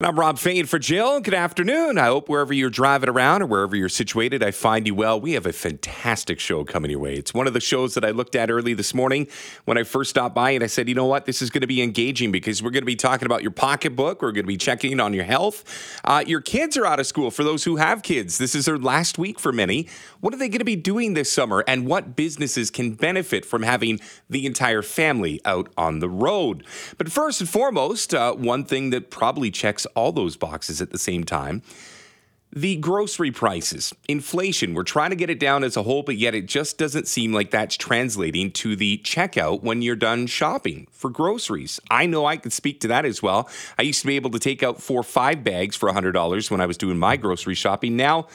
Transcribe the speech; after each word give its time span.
I'm 0.00 0.18
Rob 0.18 0.40
Fane 0.40 0.66
for 0.66 0.80
Jill. 0.80 1.20
Good 1.20 1.34
afternoon. 1.34 1.98
I 1.98 2.06
hope 2.06 2.28
wherever 2.28 2.52
you're 2.52 2.68
driving 2.68 3.08
around 3.08 3.42
or 3.42 3.46
wherever 3.46 3.76
you're 3.76 3.88
situated, 3.88 4.42
I 4.42 4.50
find 4.50 4.88
you 4.88 4.94
well. 4.96 5.20
We 5.20 5.34
have 5.34 5.46
a 5.46 5.52
fantastic 5.52 6.40
show 6.40 6.64
coming 6.64 6.90
your 6.90 6.98
way. 6.98 7.14
It's 7.14 7.32
one 7.32 7.46
of 7.46 7.52
the 7.52 7.60
shows 7.60 7.94
that 7.94 8.04
I 8.04 8.10
looked 8.10 8.34
at 8.34 8.50
early 8.50 8.74
this 8.74 8.92
morning 8.92 9.28
when 9.66 9.78
I 9.78 9.84
first 9.84 10.10
stopped 10.10 10.34
by, 10.34 10.50
and 10.50 10.64
I 10.64 10.66
said, 10.66 10.88
you 10.88 10.96
know 10.96 11.04
what? 11.04 11.26
This 11.26 11.40
is 11.40 11.48
going 11.48 11.60
to 11.60 11.68
be 11.68 11.80
engaging 11.80 12.32
because 12.32 12.60
we're 12.60 12.72
going 12.72 12.82
to 12.82 12.86
be 12.86 12.96
talking 12.96 13.24
about 13.24 13.42
your 13.42 13.52
pocketbook. 13.52 14.20
We're 14.20 14.32
going 14.32 14.42
to 14.42 14.48
be 14.48 14.56
checking 14.56 14.98
on 14.98 15.14
your 15.14 15.22
health. 15.22 15.62
Uh, 16.02 16.24
your 16.26 16.40
kids 16.40 16.76
are 16.76 16.84
out 16.84 16.98
of 16.98 17.06
school. 17.06 17.30
For 17.30 17.44
those 17.44 17.62
who 17.62 17.76
have 17.76 18.02
kids, 18.02 18.38
this 18.38 18.56
is 18.56 18.64
their 18.64 18.78
last 18.78 19.16
week 19.16 19.38
for 19.38 19.52
many. 19.52 19.88
What 20.18 20.34
are 20.34 20.38
they 20.38 20.48
going 20.48 20.58
to 20.58 20.64
be 20.64 20.74
doing 20.74 21.14
this 21.14 21.32
summer, 21.32 21.62
and 21.68 21.86
what 21.86 22.16
businesses 22.16 22.68
can 22.68 22.94
benefit 22.94 23.46
from 23.46 23.62
having 23.62 24.00
the 24.28 24.44
entire 24.44 24.82
family 24.82 25.40
out 25.44 25.72
on 25.78 26.00
the 26.00 26.08
road? 26.08 26.66
But 26.98 27.12
first 27.12 27.40
and 27.40 27.48
foremost, 27.48 28.12
uh, 28.12 28.34
one 28.34 28.64
thing 28.64 28.90
that 28.90 29.08
probably 29.08 29.52
checks 29.52 29.83
all 29.86 30.12
those 30.12 30.36
boxes 30.36 30.80
at 30.80 30.90
the 30.90 30.98
same 30.98 31.24
time. 31.24 31.62
The 32.56 32.76
grocery 32.76 33.32
prices, 33.32 33.92
inflation, 34.06 34.74
we're 34.74 34.84
trying 34.84 35.10
to 35.10 35.16
get 35.16 35.28
it 35.28 35.40
down 35.40 35.64
as 35.64 35.76
a 35.76 35.82
whole, 35.82 36.04
but 36.04 36.16
yet 36.16 36.36
it 36.36 36.46
just 36.46 36.78
doesn't 36.78 37.08
seem 37.08 37.32
like 37.32 37.50
that's 37.50 37.76
translating 37.76 38.52
to 38.52 38.76
the 38.76 38.98
checkout 38.98 39.64
when 39.64 39.82
you're 39.82 39.96
done 39.96 40.28
shopping 40.28 40.86
for 40.92 41.10
groceries. 41.10 41.80
I 41.90 42.06
know 42.06 42.26
I 42.26 42.36
could 42.36 42.52
speak 42.52 42.78
to 42.82 42.88
that 42.88 43.04
as 43.04 43.20
well. 43.20 43.48
I 43.76 43.82
used 43.82 44.02
to 44.02 44.06
be 44.06 44.14
able 44.14 44.30
to 44.30 44.38
take 44.38 44.62
out 44.62 44.80
four 44.80 45.00
or 45.00 45.02
five 45.02 45.42
bags 45.42 45.74
for 45.74 45.90
$100 45.90 46.48
when 46.48 46.60
I 46.60 46.66
was 46.66 46.78
doing 46.78 46.96
my 46.96 47.16
grocery 47.16 47.56
shopping. 47.56 47.96
Now, 47.96 48.28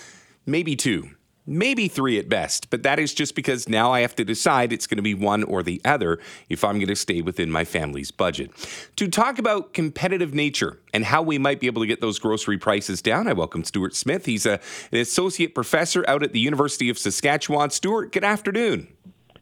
maybe 0.46 0.76
two 0.76 1.12
maybe 1.50 1.88
three 1.88 2.20
at 2.20 2.30
best, 2.30 2.70
but 2.70 2.84
that 2.84 3.00
is 3.00 3.14
just 3.14 3.36
because 3.36 3.68
now 3.68 3.92
I 3.92 4.02
have 4.02 4.16
to 4.16 4.24
decide 4.24 4.72
it's 4.72 4.88
going 4.88 4.98
to 4.98 5.04
be 5.04 5.14
one 5.14 5.44
or 5.44 5.64
the 5.64 5.82
other 5.84 6.20
if 6.48 6.64
I'm 6.64 6.76
going 6.76 6.88
to 6.88 6.96
stay 6.96 7.22
within 7.22 7.52
my 7.52 7.66
family's 7.66 8.12
budget. 8.12 8.52
To 8.98 9.08
talk 9.08 9.40
about 9.40 9.74
competitive 9.74 10.34
nature 10.34 10.80
and 10.94 11.04
how 11.04 11.22
we 11.22 11.38
might 11.38 11.60
be 11.60 11.68
able 11.68 11.82
to 11.82 11.88
get 11.88 12.02
those 12.02 12.20
grocery 12.20 12.58
prices 12.58 13.02
down, 13.02 13.28
I 13.28 13.34
welcome 13.34 13.64
Stuart 13.64 13.96
Smyth. 13.96 14.26
He's 14.26 14.46
a, 14.46 14.60
an 14.92 15.00
associate 15.00 15.56
professor 15.56 16.06
out 16.08 16.24
at 16.24 16.34
the 16.34 16.40
University 16.40 16.90
of 16.90 16.98
Saskatchewan. 16.98 17.72
Stuart, 17.72 18.12
good 18.12 18.24
afternoon. 18.24 18.88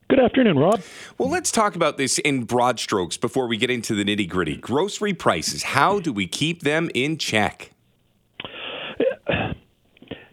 Good 0.09 0.19
afternoon, 0.21 0.57
Rob. 0.57 0.81
Well, 1.17 1.29
let's 1.29 1.51
talk 1.51 1.75
about 1.75 1.97
this 1.97 2.17
in 2.19 2.45
broad 2.45 2.79
strokes 2.79 3.17
before 3.17 3.45
we 3.47 3.57
get 3.57 3.69
into 3.69 3.93
the 3.93 4.05
nitty 4.05 4.29
gritty. 4.29 4.55
Grocery 4.55 5.13
prices, 5.13 5.63
how 5.63 5.99
do 5.99 6.13
we 6.13 6.27
keep 6.27 6.61
them 6.61 6.89
in 6.93 7.17
check? 7.17 7.71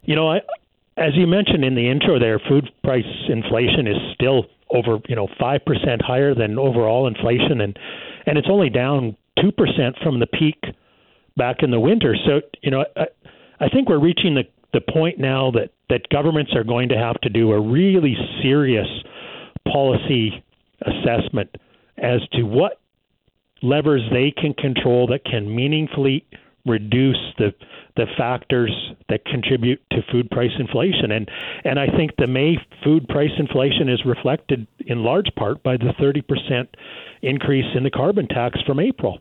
You 0.04 0.14
know, 0.14 0.30
I, 0.30 0.42
as 0.96 1.12
you 1.14 1.26
mentioned 1.26 1.64
in 1.64 1.74
the 1.74 1.90
intro 1.90 2.18
there, 2.18 2.38
food 2.38 2.70
price 2.82 3.04
inflation 3.28 3.86
is 3.86 3.96
still 4.14 4.46
over, 4.70 4.98
you 5.08 5.16
know, 5.16 5.28
5% 5.40 6.02
higher 6.02 6.34
than 6.34 6.58
overall 6.58 7.06
inflation 7.06 7.60
and 7.60 7.78
and 8.26 8.38
it's 8.38 8.48
only 8.50 8.70
down 8.70 9.16
2% 9.38 10.02
from 10.02 10.18
the 10.18 10.26
peak 10.26 10.56
back 11.36 11.56
in 11.62 11.70
the 11.70 11.78
winter. 11.78 12.16
So, 12.26 12.40
you 12.62 12.70
know, 12.70 12.86
I, 12.96 13.06
I 13.60 13.68
think 13.68 13.88
we're 13.88 14.00
reaching 14.00 14.34
the 14.34 14.44
the 14.72 14.80
point 14.80 15.18
now 15.18 15.50
that 15.52 15.70
that 15.88 16.08
governments 16.10 16.52
are 16.54 16.64
going 16.64 16.88
to 16.88 16.96
have 16.96 17.20
to 17.20 17.28
do 17.28 17.52
a 17.52 17.60
really 17.60 18.16
serious 18.42 18.88
policy 19.70 20.42
assessment 20.82 21.54
as 21.98 22.20
to 22.32 22.42
what 22.42 22.80
levers 23.62 24.02
they 24.10 24.30
can 24.30 24.52
control 24.54 25.06
that 25.06 25.24
can 25.24 25.54
meaningfully 25.54 26.26
reduce 26.66 27.20
the 27.38 27.52
the 27.96 28.06
factors 28.16 28.72
that 29.08 29.24
contribute 29.24 29.80
to 29.92 29.98
food 30.10 30.30
price 30.30 30.50
inflation 30.58 31.10
and 31.12 31.30
and 31.64 31.78
I 31.78 31.86
think 31.86 32.12
the 32.16 32.26
May 32.26 32.56
food 32.82 33.06
price 33.08 33.30
inflation 33.38 33.88
is 33.88 34.04
reflected 34.04 34.66
in 34.86 35.04
large 35.04 35.28
part 35.36 35.62
by 35.62 35.76
the 35.76 35.92
30% 36.00 36.66
increase 37.22 37.66
in 37.76 37.84
the 37.84 37.90
carbon 37.90 38.26
tax 38.26 38.60
from 38.66 38.80
April 38.80 39.20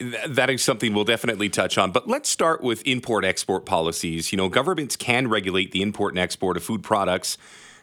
that 0.00 0.48
is 0.48 0.64
something 0.64 0.94
we'll 0.94 1.04
definitely 1.04 1.50
touch 1.50 1.76
on. 1.76 1.92
But 1.92 2.08
let's 2.08 2.28
start 2.28 2.62
with 2.62 2.82
import 2.86 3.22
export 3.22 3.66
policies. 3.66 4.32
You 4.32 4.38
know, 4.38 4.48
governments 4.48 4.96
can 4.96 5.28
regulate 5.28 5.72
the 5.72 5.82
import 5.82 6.14
and 6.14 6.18
export 6.18 6.56
of 6.56 6.64
food 6.64 6.82
products 6.82 7.36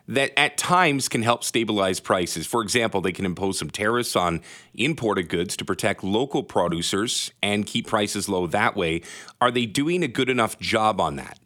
that 0.08 0.38
at 0.40 0.58
times 0.58 1.10
can 1.10 1.22
help 1.22 1.44
stabilize 1.44 2.00
prices. 2.00 2.48
For 2.48 2.62
example, 2.62 3.02
they 3.02 3.12
can 3.12 3.26
impose 3.26 3.60
some 3.60 3.70
tariffs 3.70 4.16
on 4.16 4.42
imported 4.74 5.30
goods 5.30 5.58
to 5.58 5.66
protect 5.66 6.04
local 6.04 6.44
producers 6.44 7.32
and 7.44 7.66
keep 7.66 7.88
prices 7.88 8.30
low 8.30 8.48
that 8.48 8.76
way. 8.76 9.02
Are 9.42 9.52
they 9.52 9.66
doing 9.66 10.04
a 10.04 10.08
good 10.08 10.30
enough 10.30 10.58
job 10.60 11.02
on 11.02 11.18
that? 11.18 11.40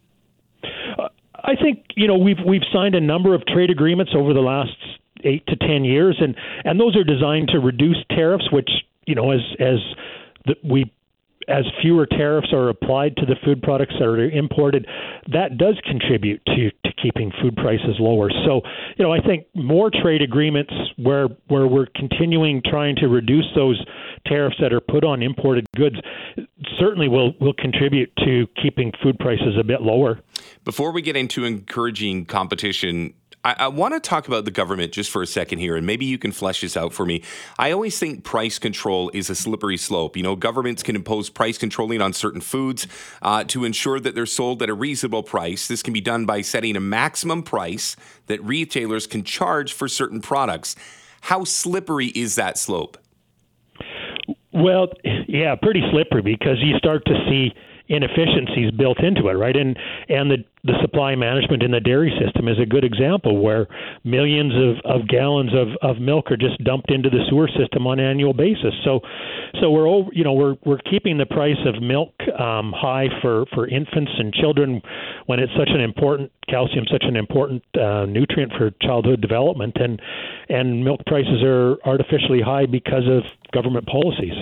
Uh, 0.63 1.09
I 1.35 1.56
think 1.56 1.85
you 1.96 2.08
know 2.08 2.18
we've 2.18 2.40
we've 2.46 2.66
signed 2.72 2.96
a 2.96 3.02
number 3.02 3.34
of 3.34 3.46
trade 3.47 3.72
agreements 3.72 4.12
over 4.16 4.34
the 4.34 4.41
last 4.41 4.78
eight 5.24 5.46
to 5.47 5.56
ten 5.56 5.84
years, 5.84 6.18
and 6.19 6.35
and 6.64 6.80
those 6.80 6.96
are 6.96 7.03
designed 7.03 7.50
to 7.50 7.59
reduce 7.59 7.97
tariffs, 8.09 8.52
which 8.52 8.69
you 9.08 9.16
know 9.16 9.31
as 9.31 9.41
as 9.59 9.80
the, 10.46 10.56
we 10.64 10.91
as 11.51 11.66
fewer 11.81 12.06
tariffs 12.06 12.53
are 12.53 12.69
applied 12.69 13.16
to 13.17 13.25
the 13.25 13.35
food 13.44 13.62
products 13.62 13.94
that 14.00 14.06
are 14.06 14.29
imported, 14.29 14.88
that 15.31 15.57
does 15.57 15.79
contribute 15.85 16.41
to, 16.45 16.72
to 16.72 16.94
keeping 17.01 17.31
food 17.41 17.56
prices 17.56 17.97
lower. 18.00 18.29
So, 18.45 18.62
you 18.97 19.06
know, 19.06 19.12
I 19.12 19.19
think 19.19 19.45
more 19.53 19.91
trade 19.91 20.22
agreements 20.22 20.73
where 20.97 21.28
where 21.47 21.67
we're 21.67 21.88
continuing 21.95 22.61
trying 22.63 22.95
to 22.97 23.07
reduce 23.07 23.45
those 23.56 23.84
tariffs 24.25 24.56
that 24.61 24.73
are 24.73 24.81
put 24.81 25.03
on 25.03 25.22
imported 25.22 25.66
goods 25.75 25.97
certainly 26.79 27.07
will 27.07 27.34
will 27.40 27.53
contribute 27.53 28.11
to 28.17 28.47
keeping 28.61 28.91
food 29.03 29.17
prices 29.19 29.57
a 29.59 29.63
bit 29.63 29.81
lower. 29.81 30.19
Before 30.63 30.91
we 30.91 31.01
get 31.01 31.16
into 31.16 31.44
encouraging 31.44 32.25
competition 32.25 33.13
I, 33.44 33.56
I 33.59 33.68
want 33.68 33.94
to 33.94 34.00
talk 34.00 34.28
about 34.28 34.46
the 34.46 34.52
government 34.52 34.91
just 34.91 35.09
for 35.09 35.22
a 35.22 35.28
second 35.28 35.59
here, 35.59 35.75
and 35.75 35.85
maybe 35.85 36.06
you 36.06 36.18
can 36.18 36.31
flesh 36.31 36.62
this 36.62 36.78
out 36.78 36.94
for 36.94 37.06
me. 37.06 37.24
I 37.57 37.72
always 37.72 37.97
think 37.97 38.24
price 38.24 38.59
control 38.59 39.09
is 39.13 39.29
a 39.29 39.35
slippery 39.35 39.78
slope. 39.78 40.16
You 40.16 40.24
know, 40.24 40.35
governments 40.35 40.84
can 40.84 40.96
impose 40.96 41.29
price 41.29 41.57
controlling 41.57 42.02
on 42.02 42.13
certain 42.13 42.41
foods 42.41 42.88
uh, 43.22 43.44
to 43.46 43.66
ensure 43.66 44.00
that 44.00 44.16
they're 44.16 44.25
sold 44.25 44.62
at 44.62 44.69
a 44.69 44.74
reasonable 44.74 45.24
price. 45.24 45.68
This 45.68 45.81
can 45.84 45.94
be 45.94 46.02
done 46.02 46.25
by 46.25 46.41
setting 46.41 46.75
a 46.75 46.81
maximum 46.81 47.44
price 47.44 47.96
that 48.28 48.44
retailers 48.44 49.07
can 49.07 49.24
charge 49.24 49.73
for 49.73 49.88
certain 49.88 50.22
products. 50.22 50.75
How 51.22 51.44
slippery 51.44 52.08
is 52.08 52.35
that 52.35 52.58
slope? 52.58 52.97
Well, 54.53 54.88
yeah, 55.28 55.56
pretty 55.56 55.81
slippery 55.91 56.22
because 56.22 56.58
you 56.62 56.78
start 56.78 57.06
to 57.06 57.13
see 57.29 57.53
inefficiencies 57.91 58.72
built 58.72 59.03
into 59.03 59.28
it, 59.28 59.34
right? 59.34 59.56
And 59.56 59.78
and 60.07 60.31
the 60.31 60.38
the 60.63 60.74
supply 60.81 61.16
management 61.16 61.63
in 61.63 61.72
the 61.72 61.79
dairy 61.79 62.13
system 62.24 62.47
is 62.47 62.57
a 62.59 62.66
good 62.66 62.84
example 62.85 63.41
where 63.41 63.68
millions 64.03 64.53
of, 64.53 65.02
of 65.02 65.07
gallons 65.07 65.50
of, 65.56 65.69
of 65.81 66.00
milk 66.00 66.31
are 66.31 66.38
just 66.38 66.63
dumped 66.63 66.91
into 66.91 67.09
the 67.09 67.25
sewer 67.29 67.50
system 67.57 67.88
on 67.88 68.00
an 68.00 68.06
annual 68.06 68.34
basis. 68.34 68.74
So 68.85 69.02
so 69.59 69.72
we're 69.72 69.88
over, 69.88 70.09
you 70.13 70.24
know 70.24 70.34
we're 70.34 70.56
we're 70.63 70.79
keeping 70.90 71.18
the 71.18 71.25
price 71.25 71.59
of 71.66 71.81
milk 71.81 72.13
um, 72.40 72.74
high 72.75 73.07
for 73.22 73.46
for 73.53 73.68
infants 73.68 74.12
and 74.18 74.34
children 74.34 74.81
when 75.25 75.40
it's 75.40 75.53
such 75.58 75.69
an 75.69 75.81
important 75.81 76.31
calcium 76.47 76.85
such 76.91 77.03
an 77.03 77.16
important 77.16 77.63
uh, 77.75 78.06
nutrient 78.06 78.53
for 78.58 78.72
childhood 78.81 79.19
development 79.19 79.75
and 79.75 80.02
and 80.50 80.84
milk 80.84 81.02
prices 81.08 81.44
are 81.44 81.78
artificially 81.85 82.41
high 82.41 82.66
because 82.66 83.03
of 83.09 83.23
government 83.52 83.85
policies. 83.88 84.34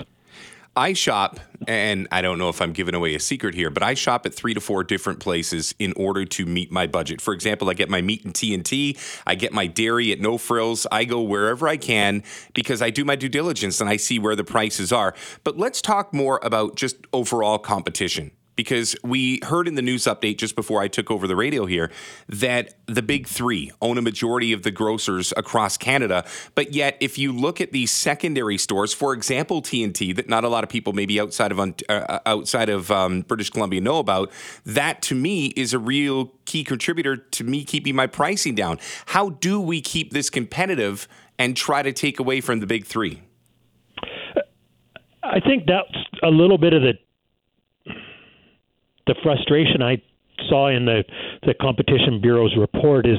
I 0.80 0.94
shop, 0.94 1.40
and 1.68 2.08
I 2.10 2.22
don't 2.22 2.38
know 2.38 2.48
if 2.48 2.62
I'm 2.62 2.72
giving 2.72 2.94
away 2.94 3.14
a 3.14 3.20
secret 3.20 3.54
here, 3.54 3.68
but 3.68 3.82
I 3.82 3.92
shop 3.92 4.24
at 4.24 4.32
three 4.32 4.54
to 4.54 4.62
four 4.62 4.82
different 4.82 5.20
places 5.20 5.74
in 5.78 5.92
order 5.92 6.24
to 6.24 6.46
meet 6.46 6.72
my 6.72 6.86
budget. 6.86 7.20
For 7.20 7.34
example, 7.34 7.68
I 7.68 7.74
get 7.74 7.90
my 7.90 8.00
meat 8.00 8.24
and 8.24 8.34
T&T, 8.34 8.96
I 9.26 9.34
get 9.34 9.52
my 9.52 9.66
dairy 9.66 10.10
at 10.10 10.20
No 10.20 10.38
Frills. 10.38 10.86
I 10.90 11.04
go 11.04 11.20
wherever 11.20 11.68
I 11.68 11.76
can 11.76 12.22
because 12.54 12.80
I 12.80 12.88
do 12.88 13.04
my 13.04 13.14
due 13.14 13.28
diligence 13.28 13.82
and 13.82 13.90
I 13.90 13.98
see 13.98 14.18
where 14.18 14.34
the 14.34 14.42
prices 14.42 14.90
are. 14.90 15.14
But 15.44 15.58
let's 15.58 15.82
talk 15.82 16.14
more 16.14 16.40
about 16.42 16.76
just 16.76 16.96
overall 17.12 17.58
competition 17.58 18.30
because 18.56 18.96
we 19.02 19.40
heard 19.44 19.66
in 19.68 19.74
the 19.74 19.82
news 19.82 20.04
update 20.04 20.38
just 20.38 20.54
before 20.54 20.82
I 20.82 20.88
took 20.88 21.10
over 21.10 21.26
the 21.26 21.36
radio 21.36 21.66
here 21.66 21.90
that 22.28 22.74
the 22.86 23.02
big 23.02 23.26
three 23.26 23.70
own 23.80 23.98
a 23.98 24.02
majority 24.02 24.52
of 24.52 24.62
the 24.62 24.70
grocers 24.70 25.32
across 25.36 25.76
Canada. 25.76 26.24
But 26.54 26.74
yet, 26.74 26.96
if 27.00 27.18
you 27.18 27.32
look 27.32 27.60
at 27.60 27.72
these 27.72 27.90
secondary 27.90 28.58
stores, 28.58 28.92
for 28.92 29.12
example, 29.14 29.62
T&T, 29.62 30.12
that 30.12 30.28
not 30.28 30.44
a 30.44 30.48
lot 30.48 30.64
of 30.64 30.70
people 30.70 30.92
maybe 30.92 31.20
outside 31.20 31.52
of 31.52 31.60
uh, 31.60 32.18
outside 32.26 32.68
of 32.68 32.90
um, 32.90 33.22
British 33.22 33.50
Columbia 33.50 33.80
know 33.80 33.98
about, 33.98 34.30
that 34.64 35.02
to 35.02 35.14
me 35.14 35.46
is 35.56 35.72
a 35.72 35.78
real 35.78 36.32
key 36.44 36.64
contributor 36.64 37.16
to 37.16 37.44
me 37.44 37.64
keeping 37.64 37.94
my 37.94 38.06
pricing 38.06 38.54
down. 38.54 38.78
How 39.06 39.30
do 39.30 39.60
we 39.60 39.80
keep 39.80 40.12
this 40.12 40.30
competitive 40.30 41.08
and 41.38 41.56
try 41.56 41.82
to 41.82 41.92
take 41.92 42.18
away 42.18 42.40
from 42.40 42.60
the 42.60 42.66
big 42.66 42.84
three? 42.84 43.22
I 45.22 45.38
think 45.40 45.66
that's 45.66 46.04
a 46.22 46.28
little 46.28 46.58
bit 46.58 46.72
of 46.72 46.82
the 46.82 46.94
the 49.06 49.14
frustration 49.22 49.82
I 49.82 50.02
saw 50.48 50.68
in 50.68 50.84
the 50.84 51.04
the 51.42 51.54
competition 51.54 52.20
bureau's 52.20 52.56
report 52.56 53.06
is 53.06 53.18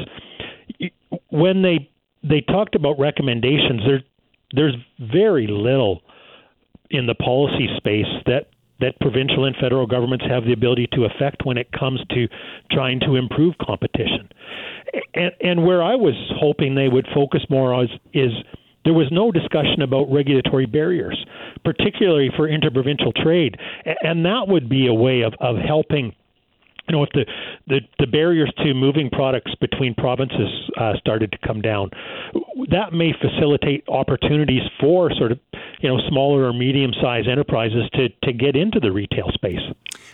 when 1.30 1.62
they 1.62 1.90
they 2.24 2.42
talked 2.42 2.76
about 2.76 3.00
recommendations 3.00 3.82
there 3.86 4.02
there's 4.54 4.76
very 5.00 5.48
little 5.48 6.02
in 6.90 7.08
the 7.08 7.16
policy 7.16 7.68
space 7.78 8.08
that 8.26 8.50
that 8.82 9.00
provincial 9.00 9.46
and 9.46 9.56
federal 9.58 9.86
governments 9.86 10.26
have 10.28 10.44
the 10.44 10.54
ability 10.54 10.88
to 10.92 11.06
affect 11.06 11.46
when 11.46 11.58
it 11.58 11.72
comes 11.72 12.02
to 12.10 12.28
trying 12.72 13.00
to 13.00 13.16
improve 13.16 13.56
competition. 13.62 14.28
And, 15.14 15.32
and 15.40 15.64
where 15.64 15.84
I 15.84 15.96
was 15.96 16.16
hoping 16.40 16.74
they 16.74 16.90
would 16.90 17.08
focus 17.14 17.42
more 17.48 17.74
on 17.74 17.86
is, 17.86 17.92
is 18.14 18.32
there 18.84 18.94
was 18.94 19.08
no 19.12 19.32
discussion 19.32 19.82
about 19.82 20.12
regulatory 20.12 20.66
barriers, 20.66 21.26
particularly 21.64 22.30
for 22.36 22.48
interprovincial 22.48 23.12
trade, 23.14 23.58
and 24.04 24.26
that 24.26 24.48
would 24.48 24.70
be 24.70 24.88
a 24.88 24.94
way 24.94 25.22
of, 25.22 25.34
of 25.40 25.58
helping 25.58 26.16
you 26.88 26.98
know, 26.98 27.04
if 27.04 27.10
the, 27.14 27.26
the, 27.68 27.80
the 28.00 28.08
barriers 28.08 28.52
to 28.58 28.74
moving 28.74 29.10
products 29.10 29.54
between 29.62 29.94
provinces 29.96 30.50
uh, 30.78 30.94
started 30.98 31.32
to 31.32 31.38
come 31.48 31.62
down, 31.62 31.90
that 32.70 32.92
may 32.92 33.14
facilitate 33.14 33.88
opportunities 33.88 34.64
for 34.80 35.12
sort 35.14 35.32
of, 35.32 35.40
you 35.80 35.90
know, 35.90 36.00
smaller 36.10 36.44
or 36.46 36.54
medium 36.54 36.92
sized 37.02 37.28
enterprises 37.28 37.90
to, 37.94 38.10
to 38.24 38.34
get 38.34 38.56
into 38.56 38.80
the 38.80 38.92
retail 38.92 39.30
space. 39.34 39.62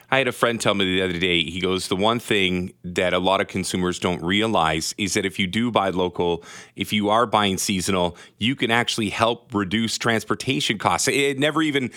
I 0.10 0.20
had 0.20 0.28
a 0.30 0.32
friend 0.32 0.60
tell 0.60 0.74
me 0.74 0.86
the 0.86 1.02
other 1.02 1.20
day, 1.20 1.44
he 1.44 1.60
goes, 1.60 1.90
The 1.90 1.96
one 1.96 2.20
thing 2.20 2.74
that 2.84 3.14
a 3.14 3.20
lot 3.20 3.42
of 3.42 3.48
consumers 3.48 4.00
don't 4.00 4.24
realize 4.24 4.96
is 4.98 5.16
that 5.16 5.26
if 5.26 5.38
you 5.38 5.48
do 5.48 5.70
buy 5.70 5.90
local, 5.90 6.44
if 6.78 6.94
you 6.94 7.10
are 7.10 7.26
buying 7.26 7.58
seasonal, 7.58 8.16
you 8.38 8.56
can 8.56 8.72
actually 8.72 9.10
help 9.10 9.54
reduce 9.54 9.98
transportation 9.98 10.78
costs. 10.78 11.10
It 11.10 11.40
never 11.40 11.62
even 11.62 11.92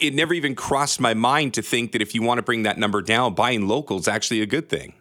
it 0.00 0.14
never 0.14 0.34
even 0.34 0.54
crossed 0.54 1.00
my 1.00 1.14
mind 1.14 1.54
to 1.54 1.62
think 1.62 1.92
that 1.92 2.02
if 2.02 2.14
you 2.14 2.22
want 2.22 2.38
to 2.38 2.42
bring 2.42 2.64
that 2.64 2.76
number 2.76 3.00
down, 3.00 3.34
buying 3.34 3.66
local 3.66 3.98
is 3.98 4.08
actually 4.08 4.42
a 4.42 4.46
good 4.46 4.68
thing. 4.68 4.94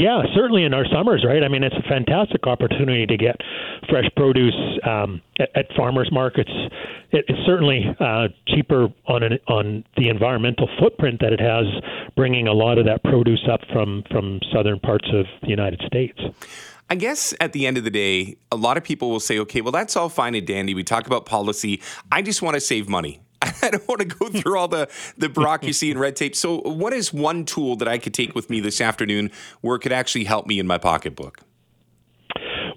Yeah, 0.00 0.22
certainly 0.34 0.64
in 0.64 0.72
our 0.72 0.86
summers, 0.86 1.26
right? 1.28 1.44
I 1.44 1.48
mean, 1.48 1.62
it's 1.62 1.76
a 1.76 1.86
fantastic 1.86 2.46
opportunity 2.46 3.04
to 3.04 3.16
get 3.18 3.36
fresh 3.90 4.06
produce 4.16 4.56
um, 4.82 5.20
at, 5.38 5.50
at 5.54 5.66
farmers 5.76 6.08
markets. 6.10 6.50
It, 7.10 7.26
it's 7.28 7.38
certainly 7.44 7.84
uh, 8.00 8.28
cheaper 8.48 8.88
on 9.06 9.22
an, 9.22 9.38
on 9.46 9.84
the 9.98 10.08
environmental 10.08 10.70
footprint 10.78 11.20
that 11.20 11.34
it 11.34 11.40
has, 11.40 11.66
bringing 12.16 12.48
a 12.48 12.52
lot 12.54 12.78
of 12.78 12.86
that 12.86 13.04
produce 13.04 13.46
up 13.52 13.60
from 13.74 14.02
from 14.10 14.40
southern 14.50 14.80
parts 14.80 15.06
of 15.12 15.26
the 15.42 15.48
United 15.48 15.82
States. 15.86 16.18
I 16.88 16.94
guess 16.94 17.34
at 17.38 17.52
the 17.52 17.66
end 17.66 17.76
of 17.76 17.84
the 17.84 17.90
day, 17.90 18.38
a 18.50 18.56
lot 18.56 18.78
of 18.78 18.84
people 18.84 19.10
will 19.10 19.20
say, 19.20 19.38
okay, 19.40 19.60
well, 19.60 19.70
that's 19.70 19.96
all 19.96 20.08
fine 20.08 20.34
and 20.34 20.46
dandy. 20.46 20.72
We 20.72 20.82
talk 20.82 21.06
about 21.06 21.26
policy. 21.26 21.82
I 22.10 22.22
just 22.22 22.40
want 22.40 22.54
to 22.54 22.60
save 22.60 22.88
money. 22.88 23.20
I 23.62 23.70
don't 23.70 23.88
want 23.88 24.00
to 24.00 24.06
go 24.06 24.28
through 24.28 24.58
all 24.58 24.68
the, 24.68 24.88
the 25.16 25.28
bureaucracy 25.28 25.90
and 25.90 25.98
red 25.98 26.16
tape. 26.16 26.36
So, 26.36 26.60
what 26.60 26.92
is 26.92 27.12
one 27.12 27.44
tool 27.44 27.76
that 27.76 27.88
I 27.88 27.98
could 27.98 28.12
take 28.12 28.34
with 28.34 28.50
me 28.50 28.60
this 28.60 28.80
afternoon 28.80 29.30
where 29.62 29.76
it 29.76 29.80
could 29.80 29.92
actually 29.92 30.24
help 30.24 30.46
me 30.46 30.58
in 30.58 30.66
my 30.66 30.78
pocketbook? 30.78 31.40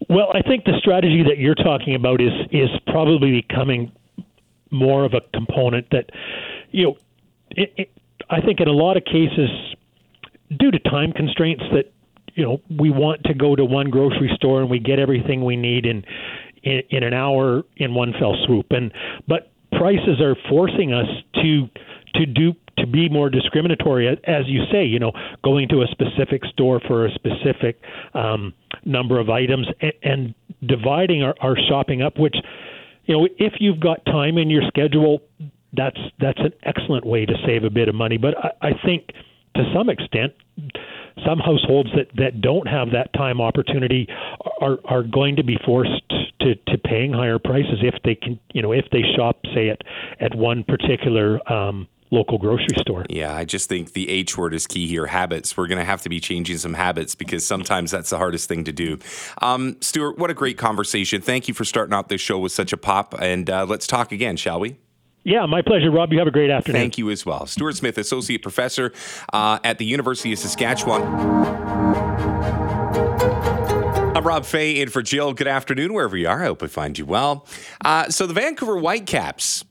Well, 0.09 0.31
I 0.33 0.41
think 0.41 0.65
the 0.65 0.77
strategy 0.79 1.23
that 1.23 1.37
you're 1.37 1.55
talking 1.55 1.95
about 1.95 2.21
is 2.21 2.31
is 2.51 2.69
probably 2.87 3.41
becoming 3.47 3.91
more 4.71 5.05
of 5.05 5.13
a 5.13 5.21
component 5.33 5.89
that, 5.91 6.09
you 6.71 6.83
know, 6.83 6.97
it, 7.51 7.73
it, 7.77 7.91
I 8.29 8.41
think 8.41 8.59
in 8.59 8.67
a 8.67 8.73
lot 8.73 8.97
of 8.97 9.05
cases, 9.05 9.49
due 10.59 10.71
to 10.71 10.79
time 10.79 11.13
constraints, 11.13 11.63
that 11.73 11.91
you 12.35 12.43
know 12.43 12.61
we 12.69 12.89
want 12.89 13.23
to 13.25 13.33
go 13.33 13.55
to 13.55 13.63
one 13.63 13.89
grocery 13.89 14.31
store 14.35 14.61
and 14.61 14.69
we 14.69 14.79
get 14.79 14.99
everything 14.99 15.45
we 15.45 15.55
need 15.55 15.85
in 15.85 16.03
in, 16.63 16.81
in 16.89 17.03
an 17.03 17.13
hour 17.13 17.63
in 17.77 17.93
one 17.93 18.13
fell 18.19 18.35
swoop. 18.45 18.71
And 18.71 18.91
but 19.27 19.52
prices 19.77 20.21
are 20.21 20.35
forcing 20.49 20.93
us 20.93 21.07
to 21.35 21.69
to 22.15 22.25
do 22.25 22.53
to 22.77 22.87
be 22.87 23.07
more 23.09 23.29
discriminatory, 23.29 24.07
as 24.07 24.47
you 24.47 24.63
say. 24.71 24.85
You 24.85 24.99
know, 24.99 25.11
going 25.43 25.67
to 25.69 25.81
a 25.81 25.87
specific 25.87 26.43
store 26.51 26.79
for 26.87 27.05
a 27.05 27.11
specific 27.13 27.79
um, 28.13 28.53
number 28.85 29.19
of 29.19 29.29
items 29.29 29.67
and, 29.81 29.93
and 30.03 30.35
dividing 30.65 31.23
our, 31.23 31.35
our 31.41 31.55
shopping 31.69 32.01
up. 32.01 32.19
Which, 32.19 32.35
you 33.05 33.17
know, 33.17 33.27
if 33.37 33.53
you've 33.59 33.79
got 33.79 34.05
time 34.05 34.37
in 34.37 34.49
your 34.49 34.63
schedule, 34.67 35.21
that's 35.73 35.99
that's 36.19 36.39
an 36.39 36.53
excellent 36.63 37.05
way 37.05 37.25
to 37.25 37.33
save 37.45 37.63
a 37.63 37.69
bit 37.69 37.87
of 37.87 37.95
money. 37.95 38.17
But 38.17 38.35
I, 38.37 38.69
I 38.69 38.71
think 38.85 39.09
to 39.55 39.63
some 39.75 39.89
extent 39.89 40.33
some 41.25 41.39
households 41.39 41.89
that, 41.95 42.07
that 42.15 42.41
don't 42.41 42.67
have 42.67 42.91
that 42.91 43.13
time 43.13 43.41
opportunity 43.41 44.07
are, 44.61 44.77
are 44.85 45.03
going 45.03 45.35
to 45.35 45.43
be 45.43 45.57
forced 45.65 46.09
to, 46.41 46.55
to 46.67 46.77
paying 46.77 47.13
higher 47.13 47.39
prices 47.39 47.79
if 47.81 47.95
they 48.03 48.15
can 48.15 48.39
you 48.53 48.61
know 48.61 48.71
if 48.71 48.85
they 48.91 49.01
shop 49.15 49.37
say 49.53 49.69
at 49.69 49.81
at 50.19 50.35
one 50.35 50.63
particular 50.63 51.39
um, 51.51 51.87
local 52.11 52.37
grocery 52.37 52.77
store. 52.79 53.05
Yeah, 53.09 53.35
I 53.35 53.43
just 53.43 53.67
think 53.67 53.93
the 53.93 54.09
H 54.09 54.37
word 54.37 54.53
is 54.53 54.67
key 54.67 54.87
here 54.87 55.07
habits. 55.07 55.57
We're 55.57 55.67
going 55.67 55.79
to 55.79 55.85
have 55.85 56.03
to 56.03 56.09
be 56.09 56.19
changing 56.19 56.59
some 56.59 56.75
habits 56.75 57.15
because 57.15 57.45
sometimes 57.45 57.91
that's 57.91 58.11
the 58.11 58.17
hardest 58.17 58.47
thing 58.47 58.63
to 58.65 58.71
do. 58.71 58.99
Um, 59.41 59.77
Stuart, 59.81 60.17
what 60.17 60.29
a 60.29 60.33
great 60.33 60.57
conversation. 60.57 61.21
Thank 61.21 61.47
you 61.47 61.53
for 61.53 61.65
starting 61.65 61.93
out 61.93 62.09
this 62.09 62.21
show 62.21 62.37
with 62.37 62.51
such 62.51 62.71
a 62.71 62.77
pop. 62.77 63.15
And 63.19 63.49
uh, 63.49 63.65
let's 63.65 63.87
talk 63.87 64.11
again, 64.11 64.37
shall 64.37 64.59
we? 64.59 64.77
Yeah, 65.23 65.45
my 65.45 65.61
pleasure, 65.61 65.89
Rob. 65.89 66.11
You 66.11 66.19
have 66.19 66.27
a 66.27 66.31
great 66.31 66.49
afternoon. 66.49 66.81
Thank 66.81 66.97
you 66.97 67.09
as 67.09 67.25
well. 67.25 67.45
Stuart 67.45 67.77
Smyth, 67.77 67.97
Associate 67.97 68.41
Professor 68.41 68.91
uh, 69.31 69.59
at 69.63 69.77
the 69.77 69.85
University 69.85 70.33
of 70.33 70.39
Saskatchewan. 70.39 71.01
I'm 74.15 74.27
Rob 74.27 74.45
Fai 74.45 74.59
in 74.59 74.89
for 74.89 75.01
Jill. 75.01 75.33
Good 75.33 75.47
afternoon, 75.47 75.93
wherever 75.93 76.17
you 76.17 76.27
are. 76.27 76.43
I 76.43 76.47
hope 76.47 76.61
I 76.61 76.67
find 76.67 76.97
you 76.97 77.05
well. 77.05 77.47
Uh, 77.83 78.09
so, 78.09 78.27
the 78.27 78.33
Vancouver 78.33 78.77
Whitecaps 78.77 79.63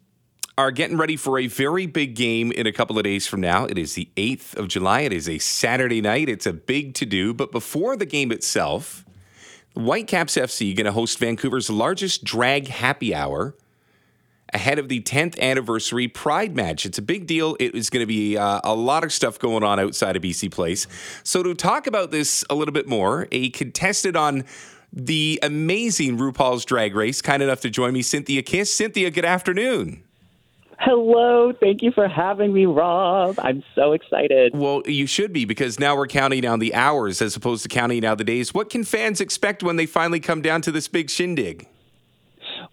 are 0.56 0.70
getting 0.70 0.96
ready 0.96 1.16
for 1.16 1.38
a 1.38 1.46
very 1.46 1.86
big 1.86 2.14
game 2.14 2.50
in 2.52 2.66
a 2.66 2.72
couple 2.72 2.98
of 2.98 3.04
days 3.04 3.26
from 3.26 3.40
now. 3.40 3.64
It 3.64 3.78
is 3.78 3.94
the 3.94 4.10
8th 4.16 4.56
of 4.56 4.68
July. 4.68 5.00
It 5.00 5.12
is 5.12 5.28
a 5.28 5.38
Saturday 5.38 6.00
night. 6.00 6.28
It's 6.28 6.46
a 6.46 6.52
big 6.52 6.94
to 6.94 7.06
do. 7.06 7.32
But 7.32 7.52
before 7.52 7.96
the 7.96 8.06
game 8.06 8.32
itself, 8.32 9.04
Whitecaps 9.74 10.36
FC 10.36 10.74
going 10.76 10.86
to 10.86 10.92
host 10.92 11.18
Vancouver's 11.18 11.70
largest 11.70 12.24
drag 12.24 12.68
happy 12.68 13.14
hour 13.14 13.54
ahead 14.52 14.78
of 14.78 14.88
the 14.88 15.00
10th 15.00 15.38
anniversary 15.40 16.08
Pride 16.08 16.54
match. 16.54 16.84
It's 16.86 16.98
a 16.98 17.02
big 17.02 17.26
deal. 17.26 17.56
It 17.58 17.74
is 17.74 17.90
going 17.90 18.02
to 18.02 18.06
be 18.06 18.36
uh, 18.36 18.60
a 18.64 18.74
lot 18.74 19.04
of 19.04 19.12
stuff 19.12 19.38
going 19.38 19.62
on 19.62 19.80
outside 19.80 20.16
of 20.16 20.22
BC 20.22 20.50
Place. 20.50 20.86
So, 21.22 21.42
to 21.42 21.54
talk 21.54 21.86
about 21.86 22.10
this 22.10 22.44
a 22.50 22.54
little 22.54 22.72
bit 22.72 22.88
more, 22.88 23.28
a 23.32 23.50
contestant 23.50 24.16
on 24.16 24.44
the 24.92 25.38
amazing 25.42 26.18
RuPaul's 26.18 26.64
Drag 26.64 26.94
Race, 26.94 27.22
kind 27.22 27.42
enough 27.42 27.60
to 27.62 27.70
join 27.70 27.94
me, 27.94 28.02
Synthia 28.02 28.44
Kiss. 28.44 28.78
Synthia, 28.78 29.12
good 29.12 29.24
afternoon. 29.24 30.04
Hello. 30.84 31.52
Thank 31.52 31.80
you 31.80 31.92
for 31.92 32.08
having 32.08 32.52
me, 32.52 32.66
Rob. 32.66 33.38
I'm 33.38 33.62
so 33.74 33.92
excited. 33.92 34.52
Well, 34.52 34.82
you 34.84 35.06
should 35.06 35.32
be 35.32 35.44
because 35.44 35.78
now 35.78 35.96
we're 35.96 36.08
counting 36.08 36.40
down 36.40 36.58
the 36.58 36.74
hours 36.74 37.22
as 37.22 37.36
opposed 37.36 37.62
to 37.62 37.68
counting 37.68 38.00
down 38.00 38.16
the 38.16 38.24
days. 38.24 38.52
What 38.52 38.68
can 38.68 38.82
fans 38.82 39.20
expect 39.20 39.62
when 39.62 39.76
they 39.76 39.86
finally 39.86 40.18
come 40.18 40.42
down 40.42 40.60
to 40.62 40.72
this 40.72 40.88
big 40.88 41.08
shindig? 41.08 41.68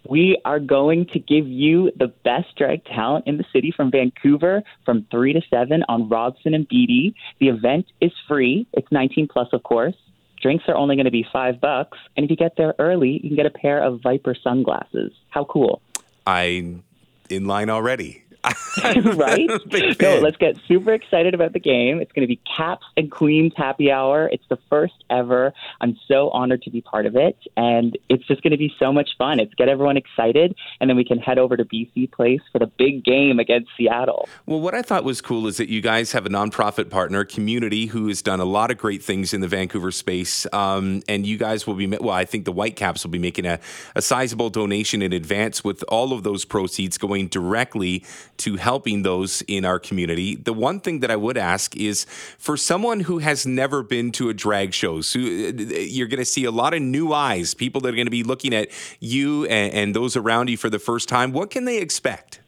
We 0.07 0.39
are 0.45 0.59
going 0.59 1.07
to 1.13 1.19
give 1.19 1.47
you 1.47 1.91
the 1.95 2.07
best 2.07 2.55
drag 2.57 2.85
talent 2.85 3.27
in 3.27 3.37
the 3.37 3.45
city 3.53 3.71
from 3.75 3.91
Vancouver 3.91 4.63
from 4.85 5.05
3 5.11 5.33
to 5.33 5.41
7 5.49 5.83
on 5.87 6.09
Robson 6.09 6.53
and 6.53 6.67
Beatty. 6.67 7.15
The 7.39 7.49
event 7.49 7.87
is 8.01 8.11
free. 8.27 8.67
It's 8.73 8.91
19 8.91 9.27
plus, 9.27 9.47
of 9.53 9.63
course. 9.63 9.95
Drinks 10.41 10.65
are 10.67 10.75
only 10.75 10.95
going 10.95 11.05
to 11.05 11.11
be 11.11 11.25
5 11.31 11.59
bucks, 11.59 11.97
and 12.15 12.23
if 12.23 12.29
you 12.29 12.37
get 12.37 12.55
there 12.55 12.73
early, 12.79 13.19
you 13.21 13.29
can 13.29 13.35
get 13.35 13.45
a 13.45 13.49
pair 13.49 13.83
of 13.83 14.01
Viper 14.01 14.35
sunglasses. 14.41 15.11
How 15.29 15.43
cool. 15.43 15.81
I'm 16.25 16.83
in 17.29 17.45
line 17.45 17.69
already. 17.69 18.23
right? 19.15 19.49
No, 20.01 20.19
let's 20.19 20.37
get 20.37 20.57
super 20.67 20.93
excited 20.93 21.33
about 21.33 21.53
the 21.53 21.59
game. 21.59 21.99
It's 21.99 22.11
going 22.11 22.27
to 22.27 22.27
be 22.27 22.39
Caps 22.57 22.85
and 22.95 23.11
Queens 23.11 23.53
Happy 23.55 23.91
Hour. 23.91 24.29
It's 24.31 24.43
the 24.49 24.57
first 24.69 25.03
ever. 25.09 25.53
I'm 25.81 25.97
so 26.07 26.29
honored 26.29 26.61
to 26.63 26.69
be 26.69 26.81
part 26.81 27.05
of 27.05 27.15
it, 27.15 27.37
and 27.57 27.97
it's 28.07 28.25
just 28.27 28.41
going 28.41 28.51
to 28.51 28.57
be 28.57 28.73
so 28.79 28.93
much 28.93 29.09
fun. 29.17 29.39
It's 29.39 29.53
get 29.55 29.67
everyone 29.67 29.97
excited, 29.97 30.55
and 30.79 30.89
then 30.89 30.97
we 30.97 31.03
can 31.03 31.17
head 31.19 31.37
over 31.37 31.57
to 31.57 31.65
BC 31.65 32.11
Place 32.11 32.39
for 32.51 32.59
the 32.59 32.67
big 32.67 33.03
game 33.03 33.39
against 33.39 33.69
Seattle. 33.77 34.27
Well, 34.45 34.61
what 34.61 34.73
I 34.73 34.81
thought 34.81 35.03
was 35.03 35.21
cool 35.21 35.47
is 35.47 35.57
that 35.57 35.69
you 35.69 35.81
guys 35.81 36.11
have 36.13 36.25
a 36.25 36.29
nonprofit 36.29 36.89
partner, 36.89 37.25
Qmunity, 37.25 37.89
who 37.89 38.07
has 38.07 38.21
done 38.21 38.39
a 38.39 38.45
lot 38.45 38.71
of 38.71 38.77
great 38.77 39.03
things 39.03 39.33
in 39.33 39.41
the 39.41 39.47
Vancouver 39.47 39.91
space, 39.91 40.47
um, 40.53 41.01
and 41.07 41.25
you 41.25 41.37
guys 41.37 41.67
will 41.67 41.75
be. 41.75 41.87
Well, 41.87 42.11
I 42.11 42.25
think 42.25 42.45
the 42.45 42.53
Whitecaps 42.53 43.03
will 43.03 43.11
be 43.11 43.19
making 43.19 43.45
a, 43.45 43.59
a 43.95 44.01
sizable 44.01 44.49
donation 44.49 45.01
in 45.01 45.13
advance, 45.13 45.63
with 45.63 45.83
all 45.89 46.13
of 46.13 46.23
those 46.23 46.45
proceeds 46.45 46.97
going 46.97 47.27
directly 47.27 48.03
to 48.39 48.55
helping 48.55 49.03
those 49.03 49.41
in 49.47 49.65
our 49.65 49.79
community. 49.79 50.35
The 50.35 50.53
one 50.53 50.79
thing 50.79 50.99
that 50.99 51.11
I 51.11 51.15
would 51.15 51.37
ask 51.37 51.75
is 51.75 52.05
for 52.37 52.57
someone 52.57 53.01
who 53.01 53.19
has 53.19 53.45
never 53.45 53.83
been 53.83 54.11
to 54.13 54.29
a 54.29 54.33
drag 54.33 54.73
show, 54.73 55.01
so 55.01 55.19
uh, 55.19 55.23
you're 55.23 56.07
going 56.07 56.19
to 56.19 56.25
see 56.25 56.45
a 56.45 56.51
lot 56.51 56.73
of 56.73 56.81
new 56.81 57.13
eyes, 57.13 57.53
people 57.53 57.81
that 57.81 57.89
are 57.89 57.95
going 57.95 58.07
to 58.07 58.11
be 58.11 58.23
looking 58.23 58.53
at 58.53 58.69
you 58.99 59.45
and, 59.45 59.73
and 59.73 59.95
those 59.95 60.15
around 60.15 60.49
you 60.49 60.57
for 60.57 60.69
the 60.69 60.79
first 60.79 61.07
time. 61.07 61.31
What 61.31 61.49
can 61.49 61.65
they 61.65 61.77
expect? 61.77 62.41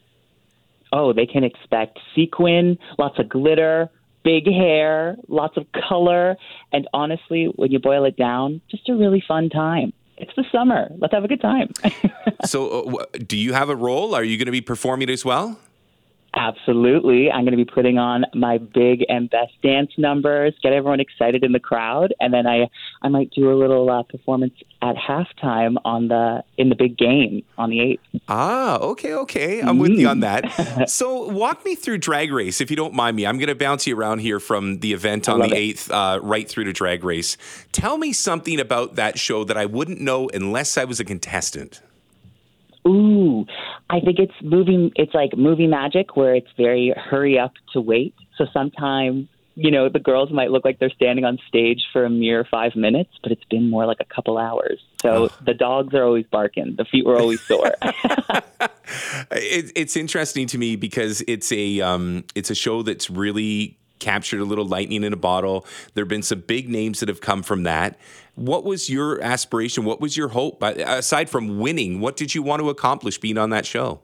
Oh, 0.94 1.14
they 1.14 1.26
can 1.26 1.44
expect 1.44 2.00
sequin, 2.16 2.78
lots 2.98 3.18
of 3.20 3.30
glitter, 3.30 3.90
big 4.24 4.46
hair, 4.46 5.16
lots 5.28 5.56
of 5.58 5.66
color, 5.90 6.36
and 6.74 6.88
honestly, 6.94 7.46
when 7.56 7.72
you 7.72 7.80
boil 7.80 8.06
it 8.06 8.18
down, 8.18 8.62
just 8.70 8.90
a 8.90 8.96
really 8.96 9.24
fun 9.26 9.50
time 9.50 9.94
it's 10.22 10.32
the 10.36 10.46
summer. 10.52 10.88
Let's 11.00 11.14
have 11.14 11.24
a 11.24 11.28
good 11.28 11.42
time. 11.42 11.70
so, 12.46 13.00
uh, 13.00 13.06
do 13.26 13.36
you 13.36 13.54
have 13.54 13.70
a 13.70 13.76
role? 13.76 14.14
Are 14.14 14.24
you 14.24 14.38
going 14.38 14.46
to 14.46 14.52
be 14.52 14.62
performing 14.62 15.10
as 15.10 15.26
well? 15.26 15.58
Absolutely. 16.42 17.30
I'm 17.30 17.42
going 17.46 17.56
to 17.56 17.64
be 17.64 17.72
putting 17.72 18.00
on 18.00 18.26
my 18.34 18.58
big 18.58 19.06
and 19.08 19.30
best 19.30 19.54
dance 19.62 19.92
numbers, 19.96 20.56
get 20.64 20.74
everyone 20.74 21.00
excited 21.00 21.44
in 21.44 21.52
the 21.52 21.60
crowd, 21.60 22.16
and 22.20 22.34
then 22.34 22.48
I 22.48 22.68
I 23.04 23.10
might 23.10 23.30
do 23.30 23.52
a 23.52 23.54
little 23.54 23.92
uh, 23.92 24.02
performance 24.02 24.54
at 24.82 24.96
halftime 24.96 25.76
on 25.86 26.08
the 26.08 26.44
in 26.58 26.70
the 26.70 26.76
big 26.76 26.98
game 26.98 27.44
on 27.60 27.70
the 27.70 27.78
8th. 27.78 28.22
Ah, 28.28 28.80
okay, 28.80 29.14
okay. 29.14 29.62
I'm 29.62 29.78
mm. 29.78 29.82
with 29.82 29.92
you 29.92 30.08
on 30.08 30.22
that. 30.22 30.46
Mm. 30.46 30.90
so, 30.90 31.28
walk 31.30 31.64
me 31.64 31.76
through 31.76 32.00
Drag 32.00 32.32
Race 32.32 32.60
if 32.60 32.72
you 32.72 32.76
don't 32.76 32.96
mind 32.96 33.16
me. 33.16 33.28
I'm 33.28 33.38
going 33.38 33.50
to 33.50 33.56
bounce 33.56 33.86
you 33.86 33.96
around 33.96 34.20
here 34.20 34.40
from 34.40 34.80
the 34.80 34.94
event 34.94 35.30
on 35.30 35.42
the 35.42 35.50
8th 35.50 35.92
uh, 35.92 36.20
right 36.22 36.50
through 36.50 36.64
to 36.64 36.74
Drag 36.74 37.04
Race. 37.04 37.38
Tell 37.72 38.00
me 38.00 38.14
something 38.14 38.60
about 38.60 38.96
that 38.96 39.20
show 39.20 39.44
that 39.44 39.58
I 39.58 39.68
wouldn't 39.68 40.02
know 40.02 40.28
unless 40.34 40.76
I 40.76 40.86
was 40.86 41.00
a 41.00 41.06
contestant. 41.06 41.82
Ooh, 42.88 43.46
I 43.90 44.00
think 44.00 44.20
it's 44.20 44.34
moving. 44.42 44.92
It's 44.96 45.14
like 45.14 45.38
movie 45.38 45.68
magic, 45.68 46.16
where 46.16 46.36
it's 46.36 46.50
very 46.58 46.94
hurry 46.96 47.38
up 47.38 47.54
to 47.74 47.82
wait. 47.82 48.16
So 48.38 48.46
sometimes, 48.54 49.28
you 49.56 49.70
know, 49.70 49.90
the 49.90 50.00
girls 50.00 50.32
might 50.32 50.50
look 50.50 50.66
like 50.66 50.80
they're 50.80 50.90
standing 50.90 51.24
on 51.24 51.38
stage 51.48 51.84
for 51.94 52.06
a 52.06 52.10
mere 52.10 52.46
five 52.50 52.76
minutes, 52.76 53.12
but 53.22 53.32
it's 53.32 53.44
been 53.46 53.70
more 53.70 53.86
like 53.86 54.00
a 54.00 54.16
couple 54.16 54.38
hours. 54.38 54.80
So 55.02 55.26
oh. 55.26 55.30
the 55.46 55.54
dogs 55.54 55.94
are 55.94 56.04
always 56.04 56.26
barking. 56.32 56.76
The 56.78 56.86
feet 56.86 57.06
were 57.06 57.20
always 57.20 57.42
sore. 57.42 57.72
it, 59.32 59.72
it's 59.76 59.96
interesting 59.96 60.48
to 60.48 60.58
me 60.58 60.76
because 60.76 61.24
it's 61.28 61.52
a 61.52 61.82
um, 61.82 62.24
it's 62.36 62.50
a 62.50 62.56
show 62.56 62.82
that's 62.82 63.10
really 63.10 63.78
captured 64.02 64.42
a 64.42 64.44
little 64.44 64.66
lightning 64.66 65.06
in 65.06 65.14
a 65.14 65.18
bottle. 65.18 65.66
There 65.94 66.04
have 66.04 66.10
been 66.10 66.22
some 66.24 66.42
big 66.42 66.68
names 66.68 67.00
that 67.00 67.08
have 67.08 67.22
come 67.22 67.44
from 67.44 67.64
that. 67.64 67.98
What 68.36 68.66
was 68.66 68.90
your 68.90 69.22
aspiration? 69.22 69.86
What 69.86 70.02
was 70.02 70.18
your 70.18 70.30
hope? 70.30 70.62
Aside 70.62 71.30
from 71.30 71.60
winning, 71.60 72.02
what 72.02 72.18
did 72.18 72.36
you 72.36 72.44
want 72.44 72.62
to 72.62 72.70
accomplish 72.70 73.18
being 73.18 73.38
on 73.38 73.52
that 73.52 73.66
show? 73.66 74.02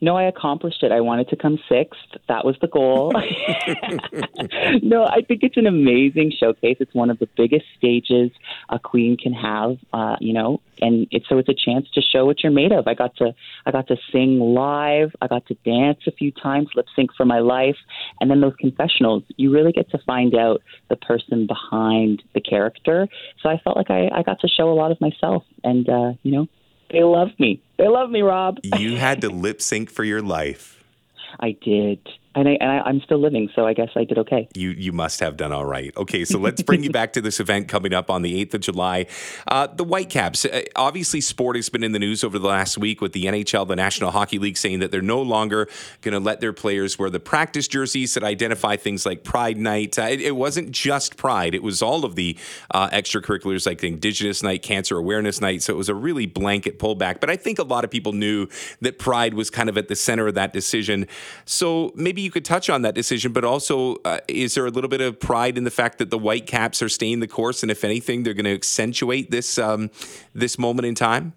No, 0.00 0.16
I 0.16 0.24
accomplished 0.24 0.82
it. 0.82 0.92
I 0.92 1.00
wanted 1.00 1.28
to 1.30 1.36
come 1.36 1.58
sixth. 1.68 2.00
That 2.28 2.44
was 2.44 2.56
the 2.60 2.68
goal. 2.68 3.12
no, 4.82 5.04
I 5.04 5.22
think 5.22 5.42
it's 5.42 5.56
an 5.56 5.66
amazing 5.66 6.32
showcase. 6.38 6.76
It's 6.80 6.94
one 6.94 7.10
of 7.10 7.18
the 7.18 7.28
biggest 7.36 7.64
stages 7.76 8.30
a 8.68 8.78
queen 8.78 9.16
can 9.16 9.32
have, 9.32 9.76
uh, 9.92 10.16
you 10.20 10.32
know, 10.32 10.60
and 10.80 11.06
it's 11.10 11.28
so 11.28 11.38
it's 11.38 11.48
a 11.48 11.54
chance 11.54 11.88
to 11.94 12.00
show 12.00 12.26
what 12.26 12.42
you're 12.42 12.52
made 12.52 12.72
of. 12.72 12.86
I 12.86 12.94
got 12.94 13.16
to 13.16 13.34
I 13.66 13.70
got 13.70 13.88
to 13.88 13.96
sing 14.12 14.40
live. 14.40 15.12
I 15.20 15.26
got 15.26 15.46
to 15.46 15.54
dance 15.64 16.00
a 16.06 16.12
few 16.12 16.32
times, 16.32 16.68
lip 16.74 16.86
sync 16.96 17.10
for 17.16 17.24
my 17.24 17.38
life, 17.38 17.76
and 18.20 18.30
then 18.30 18.40
those 18.40 18.56
confessionals. 18.58 19.22
You 19.36 19.52
really 19.52 19.72
get 19.72 19.90
to 19.90 19.98
find 19.98 20.34
out 20.34 20.62
the 20.88 20.96
person 20.96 21.46
behind 21.46 22.22
the 22.34 22.40
character. 22.40 23.08
So 23.42 23.48
I 23.48 23.58
felt 23.62 23.76
like 23.76 23.90
I, 23.90 24.08
I 24.12 24.22
got 24.22 24.40
to 24.40 24.48
show 24.48 24.70
a 24.70 24.74
lot 24.74 24.90
of 24.90 25.00
myself, 25.00 25.44
and 25.62 25.88
uh, 25.88 26.12
you 26.22 26.32
know, 26.32 26.48
they 26.94 27.02
love 27.02 27.30
me. 27.38 27.60
They 27.76 27.88
love 27.88 28.10
me, 28.10 28.22
Rob. 28.22 28.58
you 28.78 28.96
had 28.96 29.20
to 29.22 29.28
lip 29.28 29.60
sync 29.60 29.90
for 29.90 30.04
your 30.04 30.22
life. 30.22 30.82
I 31.40 31.56
did 31.60 31.98
and, 32.34 32.48
I, 32.48 32.52
and 32.60 32.70
I, 32.70 32.88
am 32.88 33.00
still 33.02 33.20
living, 33.20 33.48
so 33.54 33.66
I 33.66 33.74
guess 33.74 33.90
I 33.94 34.04
did 34.04 34.18
okay. 34.18 34.48
You 34.54 34.70
you 34.70 34.92
must 34.92 35.20
have 35.20 35.36
done 35.36 35.52
all 35.52 35.64
right. 35.64 35.96
Okay, 35.96 36.24
so 36.24 36.38
let's 36.38 36.62
bring 36.62 36.82
you 36.82 36.90
back 36.92 37.12
to 37.14 37.20
this 37.20 37.38
event 37.38 37.68
coming 37.68 37.94
up 37.94 38.10
on 38.10 38.22
the 38.22 38.44
8th 38.44 38.54
of 38.54 38.60
July. 38.62 39.06
Uh, 39.46 39.68
the 39.68 39.84
Whitecaps. 39.84 40.44
Uh, 40.44 40.62
obviously, 40.74 41.20
sport 41.20 41.56
has 41.56 41.68
been 41.68 41.84
in 41.84 41.92
the 41.92 41.98
news 41.98 42.24
over 42.24 42.38
the 42.38 42.48
last 42.48 42.76
week 42.76 43.00
with 43.00 43.12
the 43.12 43.26
NHL, 43.26 43.68
the 43.68 43.76
National 43.76 44.10
Hockey 44.10 44.38
League, 44.38 44.56
saying 44.56 44.80
that 44.80 44.90
they're 44.90 45.02
no 45.02 45.22
longer 45.22 45.68
going 46.02 46.12
to 46.12 46.20
let 46.20 46.40
their 46.40 46.52
players 46.52 46.98
wear 46.98 47.08
the 47.08 47.20
practice 47.20 47.68
jerseys 47.68 48.14
that 48.14 48.24
identify 48.24 48.76
things 48.76 49.06
like 49.06 49.22
Pride 49.22 49.56
Night. 49.56 49.98
Uh, 49.98 50.02
it, 50.02 50.20
it, 50.20 50.36
wasn't 50.36 50.72
just 50.72 51.16
Pride; 51.16 51.54
it 51.54 51.62
was 51.62 51.82
all 51.82 52.04
of 52.04 52.16
the 52.16 52.36
uh, 52.72 52.88
extracurriculars 52.90 53.66
like 53.66 53.82
Indigenous 53.84 54.42
Night, 54.42 54.62
Cancer 54.62 54.98
Awareness 54.98 55.40
Night. 55.40 55.62
So 55.62 55.72
it 55.72 55.76
was 55.76 55.88
a 55.88 55.94
really 55.94 56.26
blanket 56.26 56.78
pullback. 56.78 57.20
But 57.20 57.30
I 57.30 57.36
think 57.36 57.58
a 57.58 57.64
lot 57.64 57.84
of 57.84 57.90
people 57.90 58.12
knew 58.12 58.48
that 58.80 58.98
Pride 58.98 59.34
was 59.34 59.50
kind 59.50 59.68
of 59.68 59.78
at 59.78 59.88
the 59.88 59.96
center 59.96 60.26
of 60.26 60.34
that 60.34 60.52
decision. 60.52 61.06
So 61.44 61.92
maybe 61.94 62.23
you 62.24 62.30
could 62.30 62.44
touch 62.44 62.68
on 62.68 62.82
that 62.82 62.94
decision, 62.94 63.32
but 63.32 63.44
also 63.44 63.96
uh, 64.04 64.18
is 64.26 64.54
there 64.54 64.66
a 64.66 64.70
little 64.70 64.88
bit 64.88 65.00
of 65.00 65.20
pride 65.20 65.56
in 65.56 65.64
the 65.64 65.70
fact 65.70 65.98
that 65.98 66.10
the 66.10 66.18
Whitecaps 66.18 66.82
are 66.82 66.88
staying 66.88 67.20
the 67.20 67.28
course, 67.28 67.62
and 67.62 67.70
if 67.70 67.84
anything, 67.84 68.22
they're 68.22 68.34
going 68.34 68.44
to 68.44 68.54
accentuate 68.54 69.30
this 69.30 69.58
um, 69.58 69.90
this 70.34 70.58
moment 70.58 70.86
in 70.86 70.94
time? 70.94 71.34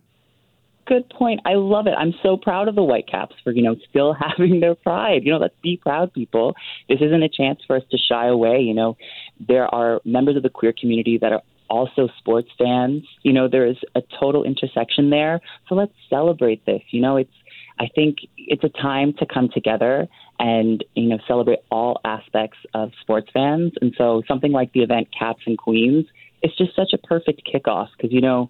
Good 0.87 1.09
point. 1.09 1.41
I 1.45 1.55
love 1.55 1.85
it. 1.87 1.93
I'm 1.97 2.13
so 2.23 2.37
proud 2.37 2.69
of 2.69 2.75
the 2.75 2.83
Whitecaps 2.83 3.35
for 3.43 3.51
you 3.51 3.61
know 3.61 3.75
still 3.89 4.13
having 4.37 4.61
their 4.61 4.75
pride. 4.75 5.23
You 5.25 5.33
know, 5.33 5.37
let's 5.37 5.59
be 5.61 5.77
proud, 5.77 6.13
people. 6.13 6.55
This 6.89 6.99
isn't 7.01 7.21
a 7.21 7.29
chance 7.29 7.59
for 7.67 7.75
us 7.75 7.83
to 7.91 7.97
shy 7.97 8.27
away. 8.27 8.61
You 8.61 8.73
know, 8.73 8.97
there 9.47 9.67
are 9.73 10.01
members 10.05 10.37
of 10.37 10.43
the 10.43 10.49
queer 10.49 10.73
community 10.73 11.17
that 11.19 11.33
are 11.33 11.41
also 11.69 12.07
sports 12.17 12.49
fans. 12.57 13.03
You 13.23 13.33
know, 13.33 13.47
there 13.47 13.65
is 13.65 13.77
a 13.95 14.01
total 14.19 14.43
intersection 14.43 15.09
there. 15.09 15.41
So 15.67 15.75
let's 15.75 15.93
celebrate 16.09 16.65
this. 16.65 16.81
You 16.91 17.01
know, 17.01 17.17
it's 17.17 17.33
I 17.79 17.87
think 17.93 18.19
it's 18.37 18.63
a 18.63 18.69
time 18.69 19.13
to 19.19 19.25
come 19.25 19.49
together 19.49 20.07
and 20.39 20.83
you 20.95 21.07
know 21.07 21.17
celebrate 21.27 21.59
all 21.71 21.99
aspects 22.05 22.57
of 22.73 22.91
sports 23.01 23.29
fans. 23.33 23.73
And 23.81 23.93
so 23.97 24.23
something 24.27 24.51
like 24.51 24.73
the 24.73 24.81
event 24.81 25.09
Caps 25.17 25.41
and 25.45 25.57
Queens, 25.57 26.05
it's 26.41 26.57
just 26.57 26.75
such 26.75 26.93
a 26.93 26.97
perfect 26.97 27.41
kickoff 27.51 27.89
because 27.95 28.11
you 28.11 28.21
know 28.21 28.49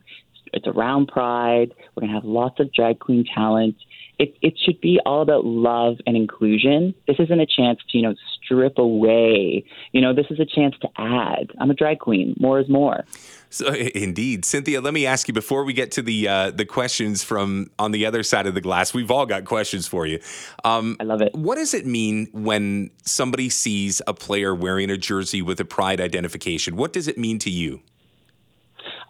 it's 0.54 0.68
around 0.68 1.08
Pride. 1.08 1.74
We're 1.96 2.02
gonna 2.02 2.14
have 2.14 2.26
lots 2.26 2.60
of 2.60 2.74
drag 2.74 3.00
queen 3.00 3.26
talent. 3.34 3.76
It 4.20 4.36
it 4.42 4.58
should 4.64 4.82
be 4.82 5.00
all 5.06 5.22
about 5.22 5.46
love 5.46 5.98
and 6.06 6.16
inclusion. 6.16 6.94
This 7.08 7.18
isn't 7.20 7.40
a 7.40 7.46
chance 7.46 7.80
to 7.90 7.98
you 7.98 8.04
know 8.04 8.16
strip 8.44 8.78
away. 8.78 9.66
You 9.92 10.02
know, 10.02 10.14
this 10.14 10.28
is 10.30 10.40
a 10.40 10.46
chance 10.46 10.76
to 10.82 10.90
add. 10.98 11.52
I'm 11.60 11.70
a 11.70 11.76
drag 11.76 12.00
queen. 12.00 12.36
More 12.40 12.60
is 12.60 12.70
more. 12.70 13.04
So, 13.50 13.74
indeed, 13.74 14.44
Synthia. 14.44 14.84
Let 14.84 14.94
me 14.94 15.06
ask 15.06 15.28
you 15.28 15.34
before 15.34 15.64
we 15.64 15.74
get 15.74 15.92
to 15.94 16.02
the 16.02 16.28
uh, 16.28 16.52
the 16.52 16.66
questions 16.66 17.24
from 17.24 17.70
on 17.80 17.92
the 17.92 18.06
other 18.06 18.24
side 18.24 18.46
of 18.46 18.54
the 18.54 18.62
glass. 18.62 18.94
We've 18.94 19.12
all 19.12 19.26
got 19.26 19.46
questions 19.46 19.88
for 19.88 20.06
you. 20.06 20.20
Um, 20.64 20.98
I 21.00 21.04
love 21.04 21.22
it. 21.22 21.34
What 21.34 21.56
does 21.56 21.74
it 21.74 21.86
mean 21.86 22.28
when 22.34 22.92
somebody 23.04 23.50
sees 23.50 24.02
a 24.06 24.14
player 24.14 24.54
wearing 24.54 24.90
a 24.90 24.98
jersey 24.98 25.42
with 25.42 25.60
a 25.60 25.66
pride 25.66 26.02
identification? 26.02 26.76
What 26.76 26.94
does 26.94 27.08
it 27.08 27.18
mean 27.18 27.40
to 27.40 27.50
you? 27.50 27.82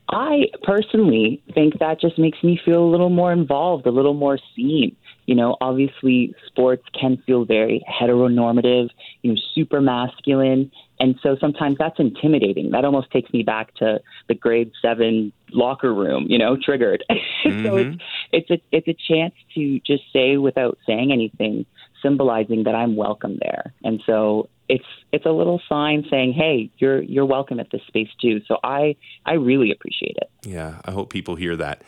I 0.10 0.46
personally 0.64 1.44
think 1.54 1.80
that 1.80 2.00
just 2.00 2.18
makes 2.18 2.42
me 2.42 2.60
feel 2.64 2.82
a 2.82 2.90
little 2.90 3.10
more 3.10 3.34
involved, 3.34 3.86
a 3.86 3.92
little 3.92 4.14
more 4.14 4.40
seen. 4.56 4.96
You 5.28 5.36
know, 5.36 5.58
obviously 5.62 6.34
sports 6.48 6.84
can 7.00 7.22
feel 7.26 7.46
very 7.46 7.86
heteronormative, 7.88 8.90
you 9.22 9.34
know, 9.34 9.40
super 9.54 9.82
masculine. 9.82 10.72
And 11.00 11.20
so 11.22 11.38
sometimes 11.40 11.78
that's 11.78 12.00
intimidating. 12.00 12.72
That 12.72 12.86
almost 12.86 13.12
takes 13.12 13.32
me 13.32 13.44
back 13.44 13.76
to 13.76 14.00
the 14.28 14.34
grade 14.34 14.72
seven 14.82 15.32
locker 15.52 15.94
room, 15.94 16.26
you 16.28 16.40
know, 16.40 16.58
triggered. 16.58 17.04
Mm-hmm. 17.12 17.66
so 17.66 17.76
it's 17.76 18.02
it's 18.32 18.50
a 18.50 18.62
it's 18.72 18.88
a 18.88 18.96
chance 19.08 19.36
to 19.56 19.80
just 19.86 20.04
say 20.12 20.38
without 20.38 20.78
saying 20.88 21.12
anything, 21.12 21.66
symbolizing 22.02 22.64
that 22.64 22.74
I'm 22.74 22.96
welcome 22.96 23.38
there. 23.42 23.74
And 23.84 24.02
so 24.06 24.50
it's 24.70 24.86
it's 25.12 25.26
a 25.26 25.32
little 25.32 25.62
sign 25.70 26.06
saying, 26.10 26.34
"Hey, 26.34 26.72
you're 26.78 27.02
you're 27.02 27.26
welcome 27.26 27.60
at 27.60 27.70
this 27.72 27.82
space 27.88 28.10
too." 28.22 28.42
So 28.48 28.58
I 28.64 28.96
I 29.26 29.34
really 29.34 29.72
appreciate 29.72 30.18
it. 30.18 30.30
Yeah, 30.44 30.82
I 30.86 30.92
hope 30.92 31.12
people 31.12 31.36
hear 31.36 31.56
that. 31.58 31.84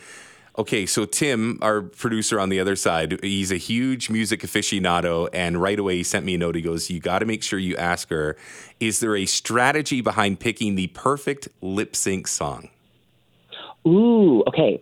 Okay, 0.59 0.85
so 0.85 1.05
Tim, 1.05 1.57
our 1.61 1.81
producer 1.81 2.37
on 2.37 2.49
the 2.49 2.59
other 2.59 2.75
side, 2.75 3.17
he's 3.23 3.49
a 3.49 3.55
huge 3.55 4.09
music 4.09 4.41
aficionado, 4.41 5.29
and 5.31 5.61
right 5.61 5.79
away 5.79 5.95
he 5.95 6.03
sent 6.03 6.25
me 6.25 6.35
a 6.35 6.37
note. 6.37 6.55
He 6.55 6.61
goes, 6.61 6.89
"You 6.89 6.99
got 6.99 7.19
to 7.19 7.25
make 7.25 7.43
sure 7.43 7.57
you 7.57 7.77
ask 7.77 8.09
her, 8.09 8.35
is 8.77 8.99
there 8.99 9.15
a 9.15 9.25
strategy 9.25 10.01
behind 10.01 10.41
picking 10.41 10.75
the 10.75 10.87
perfect 10.87 11.47
lip 11.61 11.95
sync 11.95 12.27
song?" 12.27 12.67
Ooh, 13.87 14.43
okay. 14.47 14.81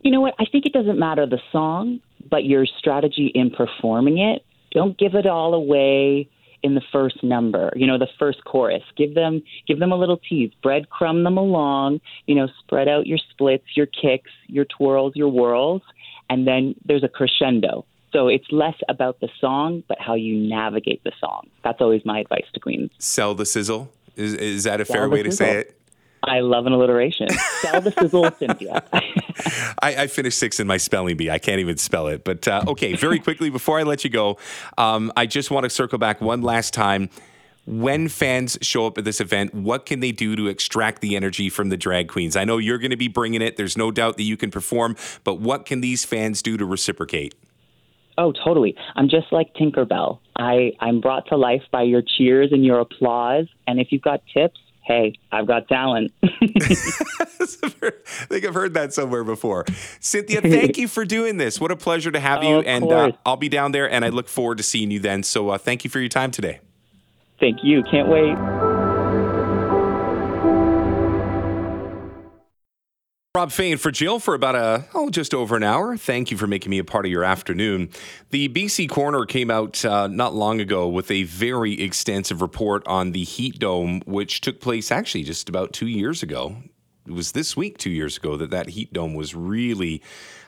You 0.00 0.10
know 0.10 0.20
what? 0.20 0.34
I 0.40 0.44
think 0.44 0.66
it 0.66 0.72
doesn't 0.72 0.98
matter 0.98 1.24
the 1.24 1.40
song, 1.52 2.00
but 2.28 2.44
your 2.44 2.66
strategy 2.66 3.30
in 3.32 3.50
performing 3.50 4.18
it. 4.18 4.44
Don't 4.72 4.98
give 4.98 5.14
it 5.14 5.26
all 5.26 5.54
away 5.54 6.28
in 6.62 6.74
the 6.74 6.82
first 6.92 7.22
number, 7.22 7.72
you 7.76 7.86
know, 7.86 7.98
the 7.98 8.08
first 8.18 8.44
chorus. 8.44 8.82
Give 8.96 9.14
them 9.14 9.42
give 9.66 9.78
them 9.78 9.92
a 9.92 9.96
little 9.96 10.16
tease, 10.18 10.52
breadcrumb 10.64 11.24
them 11.24 11.36
along, 11.36 12.00
you 12.26 12.34
know, 12.34 12.48
spread 12.60 12.88
out 12.88 13.06
your 13.06 13.18
splits, 13.30 13.64
your 13.74 13.86
kicks, 13.86 14.30
your 14.46 14.64
twirls, 14.64 15.12
your 15.16 15.30
whirls, 15.30 15.82
and 16.30 16.46
then 16.46 16.74
there's 16.84 17.04
a 17.04 17.08
crescendo. 17.08 17.84
So 18.12 18.28
it's 18.28 18.46
less 18.50 18.76
about 18.88 19.20
the 19.20 19.28
song, 19.40 19.82
but 19.88 19.98
how 19.98 20.14
you 20.14 20.36
navigate 20.36 21.02
the 21.02 21.12
song. 21.18 21.48
That's 21.64 21.80
always 21.80 22.04
my 22.04 22.20
advice 22.20 22.44
to 22.54 22.60
queens. 22.60 22.90
Sell 22.98 23.34
the 23.34 23.46
sizzle. 23.46 23.90
Is 24.16 24.34
is 24.34 24.64
that 24.64 24.80
a 24.80 24.84
Sell 24.84 24.94
fair 24.96 25.08
way 25.08 25.22
sizzle. 25.22 25.30
to 25.30 25.36
say 25.36 25.58
it? 25.60 25.78
I 26.24 26.40
love 26.40 26.66
an 26.66 26.72
alliteration. 26.72 27.28
Sell 27.60 27.80
the 27.80 27.90
sizzle, 27.92 28.24
Synthia. 28.24 28.82
I, 29.82 30.02
I, 30.02 30.06
finished 30.06 30.38
six 30.38 30.60
in 30.60 30.66
my 30.66 30.76
spelling 30.76 31.16
bee. 31.16 31.30
I 31.30 31.38
can't 31.38 31.58
even 31.58 31.76
spell 31.76 32.06
it. 32.06 32.22
But 32.22 32.46
uh, 32.46 32.64
okay, 32.68 32.94
very 32.94 33.18
quickly 33.20 33.50
before 33.50 33.80
I 33.80 33.82
let 33.82 34.04
you 34.04 34.10
go, 34.10 34.38
um, 34.78 35.12
I 35.16 35.26
just 35.26 35.50
want 35.50 35.64
to 35.64 35.70
circle 35.70 35.98
back 35.98 36.20
one 36.20 36.42
last 36.42 36.72
time. 36.72 37.10
When 37.64 38.08
fans 38.08 38.58
show 38.60 38.86
up 38.86 38.98
at 38.98 39.04
this 39.04 39.20
event, 39.20 39.54
what 39.54 39.86
can 39.86 40.00
they 40.00 40.10
do 40.10 40.34
to 40.34 40.48
extract 40.48 41.00
the 41.00 41.14
energy 41.14 41.48
from 41.48 41.68
the 41.68 41.76
drag 41.76 42.08
queens? 42.08 42.34
I 42.34 42.44
know 42.44 42.58
you're 42.58 42.78
going 42.78 42.90
to 42.90 42.96
be 42.96 43.06
bringing 43.06 43.40
it. 43.40 43.56
There's 43.56 43.76
no 43.76 43.92
doubt 43.92 44.16
that 44.16 44.24
you 44.24 44.36
can 44.36 44.50
perform, 44.50 44.96
but 45.22 45.40
what 45.40 45.64
can 45.64 45.80
these 45.80 46.04
fans 46.04 46.42
do 46.42 46.56
to 46.56 46.64
reciprocate? 46.64 47.36
Oh, 48.18 48.32
totally. 48.32 48.76
I'm 48.96 49.08
just 49.08 49.32
like 49.32 49.54
Tinkerbell. 49.54 50.18
I, 50.36 50.72
I'm 50.80 51.00
brought 51.00 51.28
to 51.28 51.36
life 51.36 51.62
by 51.70 51.82
your 51.82 52.02
cheers 52.02 52.50
and 52.50 52.64
your 52.64 52.80
applause. 52.80 53.46
And 53.66 53.80
if 53.80 53.88
you've 53.90 54.02
got 54.02 54.22
tips, 54.34 54.58
hey, 54.82 55.14
I've 55.30 55.46
got 55.46 55.68
talent. 55.68 56.12
I 56.22 56.28
think 58.28 58.44
I've 58.44 58.54
heard 58.54 58.74
that 58.74 58.92
somewhere 58.92 59.24
before. 59.24 59.64
Synthia, 59.64 60.42
thank 60.42 60.78
you 60.78 60.88
for 60.88 61.04
doing 61.04 61.36
this. 61.36 61.60
What 61.60 61.70
a 61.70 61.76
pleasure 61.76 62.10
to 62.10 62.20
have 62.20 62.42
oh, 62.42 62.48
you. 62.48 62.60
And 62.60 62.90
uh, 62.90 63.12
I'll 63.24 63.36
be 63.36 63.48
down 63.48 63.72
there 63.72 63.90
and 63.90 64.04
I 64.04 64.08
look 64.08 64.28
forward 64.28 64.58
to 64.58 64.64
seeing 64.64 64.90
you 64.90 65.00
then. 65.00 65.22
So 65.22 65.50
uh, 65.50 65.58
thank 65.58 65.84
you 65.84 65.90
for 65.90 66.00
your 66.00 66.08
time 66.08 66.30
today. 66.30 66.60
Thank 67.40 67.64
you. 67.64 67.82
Can't 67.90 68.08
wait. 68.08 68.71
Rob 73.34 73.50
Fain 73.50 73.78
for 73.78 73.90
Jill 73.90 74.18
for 74.18 74.34
about 74.34 74.54
a 74.56 74.84
oh 74.92 75.08
just 75.08 75.32
over 75.32 75.56
an 75.56 75.62
hour. 75.62 75.96
Thank 75.96 76.30
you 76.30 76.36
for 76.36 76.46
making 76.46 76.68
me 76.68 76.76
a 76.76 76.84
part 76.84 77.06
of 77.06 77.10
your 77.10 77.24
afternoon. 77.24 77.88
The 78.28 78.50
BC 78.50 78.90
Coroner 78.90 79.24
came 79.24 79.50
out 79.50 79.82
uh, 79.86 80.06
not 80.06 80.34
long 80.34 80.60
ago 80.60 80.86
with 80.86 81.10
a 81.10 81.22
very 81.22 81.80
extensive 81.80 82.42
report 82.42 82.86
on 82.86 83.12
the 83.12 83.24
heat 83.24 83.58
dome, 83.58 84.02
which 84.04 84.42
took 84.42 84.60
place 84.60 84.92
actually 84.92 85.24
just 85.24 85.48
about 85.48 85.72
two 85.72 85.86
years 85.86 86.22
ago. 86.22 86.56
it 87.06 87.12
was 87.12 87.32
this 87.32 87.56
week, 87.56 87.78
two 87.78 87.88
years 87.88 88.18
ago, 88.18 88.36
that 88.36 88.50
that 88.50 88.68
heat 88.68 88.92
dome 88.92 89.14
was 89.14 89.34
really 89.34 90.02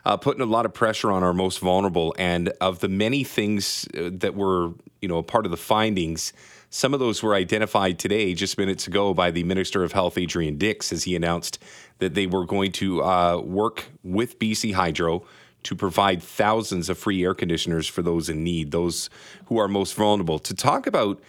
uh, 0.05 0.19
putting 0.19 0.43
a 0.43 0.45
lot 0.45 0.67
of 0.67 0.75
pressure 0.75 1.11
on 1.11 1.23
our 1.23 1.33
most 1.33 1.61
vulnerable. 1.61 2.15
And 2.19 2.51
of 2.61 2.81
the 2.81 2.89
many 2.91 3.25
things 3.25 3.89
uh, 3.97 4.11
that 4.13 4.35
were, 4.35 4.75
you 5.01 5.09
know, 5.09 5.17
a 5.17 5.23
part 5.23 5.47
of 5.47 5.51
the 5.51 5.57
findings, 5.57 6.35
some 6.75 6.93
of 6.93 6.99
those 6.99 7.23
were 7.23 7.35
identified 7.35 8.01
today, 8.01 8.35
just 8.35 8.59
minutes 8.59 8.89
ago, 8.89 9.15
by 9.15 9.31
the 9.31 9.45
Minister 9.45 9.85
of 9.85 9.93
Health, 9.93 10.19
Adrian 10.19 10.59
Dix, 10.59 10.93
as 10.93 11.05
he 11.05 11.15
announced 11.15 11.63
that 12.01 12.15
they 12.15 12.27
were 12.27 12.45
going 12.45 12.73
to 12.73 13.01
uh, 13.01 13.39
work 13.39 13.85
with 14.03 14.41
BC 14.41 14.75
Hydro 14.75 15.25
to 15.63 15.77
provide 15.77 16.21
thousands 16.21 16.89
of 16.89 16.99
free 16.99 17.23
air 17.23 17.33
conditioners 17.33 17.87
for 17.87 18.03
those 18.03 18.29
in 18.29 18.43
need, 18.43 18.73
those 18.73 19.09
who 19.47 19.57
are 19.57 19.69
most 19.69 19.95
vulnerable. 19.95 20.41
To 20.41 20.53
talk 20.53 20.89
about 20.89 21.23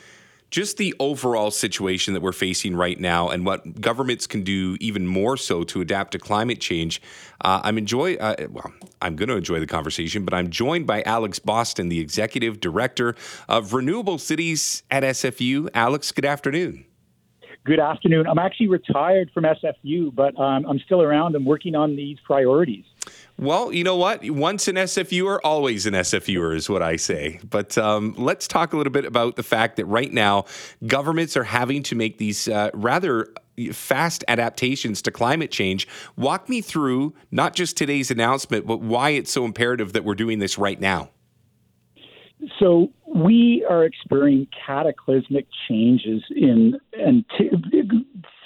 just 0.52 0.78
the 0.78 0.94
overall 1.00 1.52
situation 1.52 2.14
that 2.14 2.22
we're 2.22 2.32
facing 2.32 2.76
right 2.76 3.00
now 3.00 3.30
and 3.30 3.46
what 3.46 3.82
governments 3.82 4.28
can 4.28 4.44
do 4.44 4.78
even 4.80 5.08
more 5.08 5.38
so 5.38 5.64
to 5.66 5.82
adapt 5.82 6.12
to 6.12 6.20
climate 6.20 6.62
change. 6.62 7.02
Uh, 7.42 7.62
I'm 7.64 7.78
enjoy 7.78 8.16
uh, 8.16 8.36
well, 8.50 8.72
I'm 9.02 9.16
going 9.16 9.30
to 9.30 9.36
enjoy 9.36 9.60
the 9.60 9.68
conversation, 9.68 10.24
but 10.24 10.34
I'm 10.34 10.50
joined 10.50 10.88
by 10.88 11.02
Alex 11.04 11.40
Boston, 11.40 11.90
the 11.90 12.00
executive 12.00 12.60
director 12.60 13.16
of 13.50 13.74
Renewable 13.74 14.18
Cities 14.18 14.84
at 14.92 15.04
SFU. 15.04 15.70
Alex, 15.74 16.12
good 16.12 16.26
afternoon. 16.26 16.86
Good 17.66 17.80
afternoon. 17.80 18.28
I'm 18.28 18.38
actually 18.38 18.68
retired 18.68 19.32
from 19.34 19.44
SFU, 19.44 20.14
but 20.14 20.40
um, 20.40 20.66
I'm 20.68 20.78
still 20.86 21.02
around. 21.02 21.36
I'm 21.36 21.46
working 21.46 21.74
on 21.74 21.96
these 21.96 22.20
priorities. 22.24 22.86
Well, 23.38 23.74
you 23.74 23.84
know 23.84 23.98
what? 23.98 24.30
Once 24.30 24.68
an 24.68 24.76
SFUer, 24.76 25.40
always 25.44 25.86
an 25.86 25.94
SFUer 25.94 26.56
is 26.56 26.70
what 26.70 26.82
I 26.82 26.96
say. 26.96 27.40
But 27.50 27.78
um, 27.78 28.16
let's 28.18 28.48
talk 28.48 28.72
a 28.72 28.78
little 28.78 28.94
bit 28.94 29.06
about 29.06 29.36
the 29.36 29.44
fact 29.44 29.76
that 29.76 29.86
right 29.86 30.12
now 30.12 30.46
governments 30.88 31.36
are 31.36 31.44
having 31.44 31.84
to 31.84 31.96
make 31.96 32.18
these 32.18 32.48
uh, 32.48 32.70
rather 32.74 33.28
fast 33.72 34.24
adaptations 34.28 35.02
to 35.02 35.12
climate 35.12 35.52
change. 35.52 35.88
Walk 36.16 36.48
me 36.48 36.62
through 36.62 37.14
not 37.32 37.56
just 37.56 37.78
today's 37.78 38.10
announcement, 38.10 38.66
but 38.66 38.82
why 38.82 39.12
it's 39.12 39.32
so 39.32 39.46
imperative 39.46 39.94
that 39.94 40.04
we're 40.04 40.16
doing 40.16 40.40
this 40.40 40.58
right 40.58 40.80
now. 40.80 41.10
So 42.60 42.92
we 43.08 43.66
are 43.70 43.86
experiencing 43.86 44.48
cataclysmic 44.66 45.48
changes 45.68 46.24
in 46.30 46.80
and 46.94 47.26
t- 47.38 47.50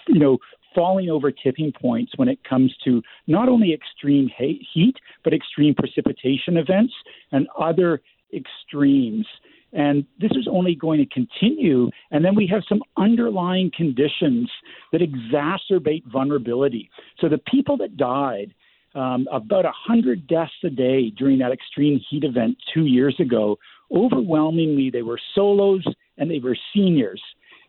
you 0.08 0.20
know 0.20 0.38
falling 0.76 1.10
over 1.10 1.32
tipping 1.32 1.72
points 1.72 2.12
when 2.16 2.28
it 2.28 2.44
comes 2.44 2.74
to 2.84 3.02
not 3.28 3.50
only 3.50 3.74
extreme 3.74 4.30
heat, 4.38 4.96
but 5.24 5.34
extreme 5.34 5.74
precipitation 5.76 6.58
events 6.58 6.94
and 7.32 7.48
other 7.60 8.02
extremes. 8.34 9.26
And 9.72 10.06
this 10.20 10.32
is 10.32 10.48
only 10.50 10.76
going 10.76 11.00
to 11.00 11.06
continue. 11.06 11.90
And 12.12 12.26
then 12.26 12.36
we 12.36 12.48
have 12.48 12.64
some 12.68 12.82
underlying 12.98 13.72
conditions 13.76 14.50
that 14.92 15.02
exacerbate 15.02 16.04
vulnerability. 16.12 16.90
So 17.20 17.30
the 17.30 17.38
people 17.38 17.78
that 17.78 17.96
died, 17.96 18.54
um, 18.96 19.28
about 19.32 19.66
100 19.66 20.26
deaths 20.28 20.52
a 20.64 20.70
day 20.70 21.12
during 21.12 21.38
that 21.40 21.52
extreme 21.52 22.02
heat 22.10 22.24
event 22.24 22.58
two 22.74 22.86
years 22.86 23.16
ago, 23.20 23.58
overwhelmingly 23.96 24.90
they 24.90 25.04
were 25.04 25.20
solos 25.36 25.84
and 26.18 26.30
they 26.30 26.40
were 26.40 26.58
seniors, 26.74 27.22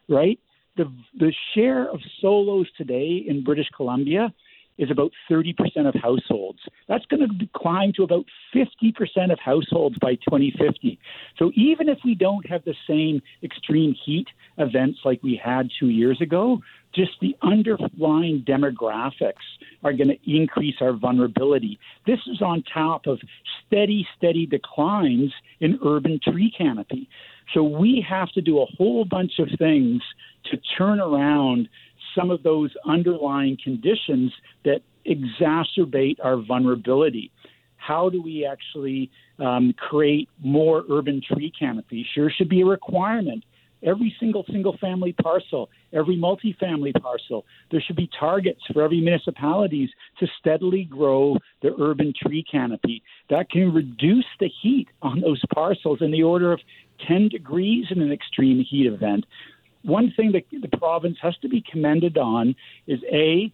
right? 0.08 0.38
The 0.80 0.90
the 1.18 1.32
share 1.54 1.90
of 1.90 2.00
solos 2.20 2.66
today 2.78 3.22
in 3.26 3.44
British 3.44 3.68
Columbia 3.76 4.32
is 4.78 4.90
about 4.90 5.12
30% 5.30 5.54
of 5.86 5.94
households. 5.94 6.60
That's 6.88 7.04
going 7.06 7.20
to 7.20 7.34
decline 7.34 7.92
to 7.96 8.02
about 8.02 8.24
50% 8.54 9.30
of 9.30 9.38
households 9.38 9.98
by 9.98 10.14
2050. 10.14 10.98
So 11.38 11.52
even 11.54 11.90
if 11.90 11.98
we 12.02 12.14
don't 12.14 12.48
have 12.48 12.64
the 12.64 12.74
same 12.88 13.20
extreme 13.42 13.94
heat 14.06 14.28
events 14.56 15.00
like 15.04 15.22
we 15.22 15.38
had 15.42 15.68
two 15.78 15.90
years 15.90 16.18
ago, 16.22 16.62
just 16.94 17.10
the 17.20 17.36
underlying 17.42 18.42
demographics 18.48 19.46
are 19.84 19.92
going 19.92 20.08
to 20.08 20.18
increase 20.26 20.76
our 20.80 20.94
vulnerability. 20.94 21.78
This 22.06 22.20
is 22.26 22.40
on 22.40 22.64
top 22.72 23.06
of 23.06 23.20
steady, 23.66 24.06
steady 24.16 24.46
declines 24.46 25.30
in 25.60 25.78
urban 25.84 26.20
tree 26.24 26.52
canopy. 26.56 27.08
So 27.54 27.62
we 27.62 28.04
have 28.08 28.30
to 28.32 28.40
do 28.40 28.60
a 28.60 28.66
whole 28.66 29.04
bunch 29.04 29.32
of 29.38 29.48
things 29.58 30.02
to 30.50 30.58
turn 30.78 31.00
around 31.00 31.68
some 32.14 32.30
of 32.30 32.42
those 32.42 32.70
underlying 32.86 33.56
conditions 33.62 34.32
that 34.64 34.80
exacerbate 35.06 36.16
our 36.22 36.36
vulnerability. 36.36 37.30
How 37.76 38.10
do 38.10 38.22
we 38.22 38.44
actually 38.44 39.10
um, 39.38 39.74
create 39.76 40.28
more 40.42 40.84
urban 40.90 41.22
tree 41.26 41.52
canopy? 41.58 42.06
Sure, 42.14 42.30
should 42.30 42.48
be 42.48 42.60
a 42.60 42.66
requirement. 42.66 43.44
Every 43.82 44.14
single 44.20 44.44
single 44.50 44.76
family 44.76 45.14
parcel, 45.14 45.70
every 45.94 46.16
multifamily 46.16 47.00
parcel, 47.00 47.46
there 47.70 47.80
should 47.80 47.96
be 47.96 48.10
targets 48.18 48.60
for 48.70 48.82
every 48.82 49.00
municipalities 49.00 49.88
to 50.18 50.26
steadily 50.38 50.84
grow 50.84 51.38
the 51.62 51.74
urban 51.80 52.12
tree 52.14 52.44
canopy. 52.50 53.02
That 53.30 53.50
can 53.50 53.72
reduce 53.72 54.26
the 54.38 54.50
heat 54.62 54.88
on 55.00 55.20
those 55.22 55.40
parcels 55.54 56.02
in 56.02 56.10
the 56.10 56.22
order 56.22 56.52
of 56.52 56.60
10 57.06 57.28
degrees 57.28 57.86
in 57.90 58.00
an 58.00 58.12
extreme 58.12 58.64
heat 58.68 58.86
event. 58.86 59.24
One 59.82 60.12
thing 60.16 60.32
that 60.32 60.44
the 60.50 60.76
province 60.76 61.16
has 61.22 61.36
to 61.38 61.48
be 61.48 61.62
commended 61.70 62.18
on 62.18 62.54
is 62.86 63.00
A, 63.12 63.52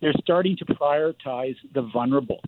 they're 0.00 0.14
starting 0.20 0.56
to 0.58 0.64
prioritize 0.64 1.56
the 1.74 1.82
vulnerable. 1.82 2.40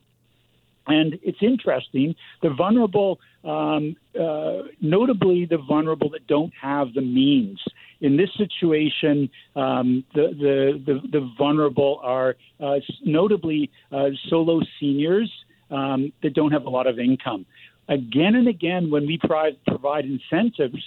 And 0.87 1.18
it's 1.22 1.38
interesting, 1.42 2.14
the 2.42 2.48
vulnerable, 2.50 3.20
um, 3.44 3.94
uh, 4.18 4.62
notably 4.80 5.44
the 5.44 5.58
vulnerable 5.58 6.08
that 6.11 6.26
don't 6.26 6.52
have 6.61 6.94
the 6.94 7.02
means. 7.02 7.62
In 8.00 8.16
this 8.16 8.30
situation, 8.38 9.28
um, 9.54 10.04
the, 10.14 10.28
the, 10.38 10.82
the, 10.87 11.08
the, 11.18 11.32
vulnerable 11.37 12.00
are 12.02 12.37
uh, 12.58 12.76
notably 13.04 13.70
uh, 13.92 14.11
solo 14.30 14.61
seniors 14.80 15.30
um, 15.70 16.11
that 16.22 16.32
don't 16.32 16.52
have 16.52 16.64
a 16.64 16.70
lot 16.70 16.87
of 16.87 16.98
income 16.98 17.44
again 17.88 18.35
and 18.35 18.48
again 18.48 18.90
when 18.90 19.07
we 19.07 19.18
provide 19.18 20.05
incentives 20.05 20.83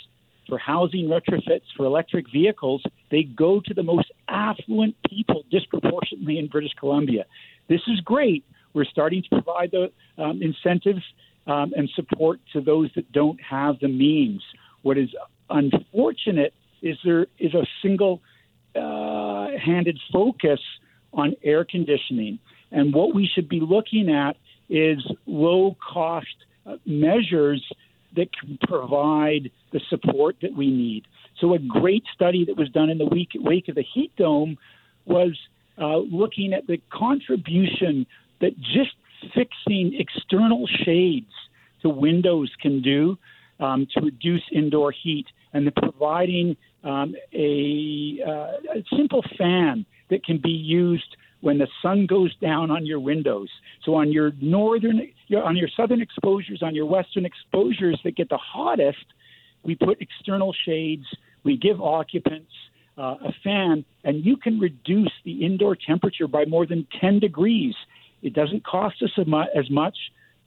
for 0.47 0.57
housing 0.57 1.07
retrofits 1.07 1.63
for 1.77 1.85
electric 1.85 2.29
vehicles, 2.31 2.83
they 3.09 3.23
go 3.23 3.61
to 3.65 3.73
the 3.73 3.83
most 3.83 4.11
affluent 4.27 4.95
people 5.09 5.43
disproportionately 5.49 6.37
in 6.37 6.47
British 6.47 6.73
Columbia. 6.79 7.25
This 7.69 7.81
is 7.87 7.99
great. 8.01 8.43
We're 8.73 8.85
starting 8.85 9.23
to 9.23 9.29
provide 9.29 9.71
the 9.71 9.91
um, 10.21 10.41
incentives 10.41 11.03
um, 11.47 11.73
and 11.75 11.89
support 11.95 12.39
to 12.53 12.61
those 12.61 12.89
that 12.95 13.11
don't 13.11 13.39
have 13.41 13.79
the 13.79 13.87
means. 13.87 14.43
What 14.81 14.97
is 14.97 15.09
unfortunate 15.49 16.53
is 16.81 16.97
there 17.05 17.27
is 17.39 17.53
a 17.53 17.65
single 17.81 18.21
uh, 18.75 19.47
handed 19.63 19.99
focus 20.11 20.59
on 21.13 21.35
air 21.43 21.65
conditioning. 21.65 22.39
And 22.71 22.93
what 22.93 23.13
we 23.13 23.29
should 23.33 23.49
be 23.49 23.59
looking 23.59 24.09
at 24.09 24.37
is 24.69 24.99
low 25.25 25.75
cost 25.93 26.27
measures 26.85 27.63
that 28.15 28.29
can 28.37 28.57
provide 28.67 29.51
the 29.71 29.81
support 29.89 30.35
that 30.41 30.55
we 30.55 30.69
need. 30.69 31.05
So, 31.39 31.53
a 31.53 31.59
great 31.59 32.03
study 32.13 32.45
that 32.45 32.57
was 32.57 32.69
done 32.69 32.89
in 32.89 32.97
the 32.97 33.05
week, 33.05 33.29
wake 33.35 33.67
of 33.67 33.75
the 33.75 33.83
heat 33.83 34.11
dome 34.17 34.57
was 35.05 35.37
uh, 35.79 35.97
looking 35.97 36.53
at 36.53 36.67
the 36.67 36.79
contribution 36.91 38.05
that 38.41 38.59
just 38.59 38.91
fixing 39.33 39.95
external 39.99 40.67
shades 40.67 41.31
to 41.81 41.89
windows 41.89 42.51
can 42.61 42.81
do 42.81 43.17
um, 43.59 43.87
to 43.93 44.01
reduce 44.01 44.43
indoor 44.51 44.91
heat, 44.91 45.27
and 45.53 45.65
the 45.65 45.71
providing 45.71 46.57
um, 46.83 47.15
a, 47.33 48.19
uh, 48.25 48.77
a 48.79 48.83
simple 48.95 49.23
fan 49.37 49.85
that 50.09 50.25
can 50.25 50.37
be 50.37 50.49
used 50.49 51.15
when 51.41 51.57
the 51.57 51.67
sun 51.81 52.05
goes 52.05 52.35
down 52.37 52.71
on 52.71 52.85
your 52.85 52.99
windows. 52.99 53.49
So 53.83 53.95
on 53.95 54.11
your 54.11 54.31
northern, 54.41 55.11
on 55.39 55.55
your 55.55 55.69
southern 55.75 56.01
exposures, 56.01 56.61
on 56.61 56.75
your 56.75 56.85
western 56.85 57.25
exposures 57.25 57.99
that 58.03 58.15
get 58.15 58.29
the 58.29 58.37
hottest, 58.37 59.05
we 59.63 59.75
put 59.75 60.01
external 60.01 60.53
shades. 60.65 61.05
We 61.43 61.57
give 61.57 61.81
occupants 61.81 62.51
uh, 62.97 63.15
a 63.23 63.33
fan, 63.43 63.85
and 64.03 64.25
you 64.25 64.37
can 64.37 64.59
reduce 64.59 65.11
the 65.23 65.45
indoor 65.45 65.75
temperature 65.75 66.27
by 66.27 66.45
more 66.45 66.65
than 66.65 66.87
10 66.99 67.19
degrees. 67.19 67.73
It 68.21 68.33
doesn't 68.33 68.65
cost 68.65 69.01
us 69.01 69.11
as 69.55 69.69
much. 69.69 69.97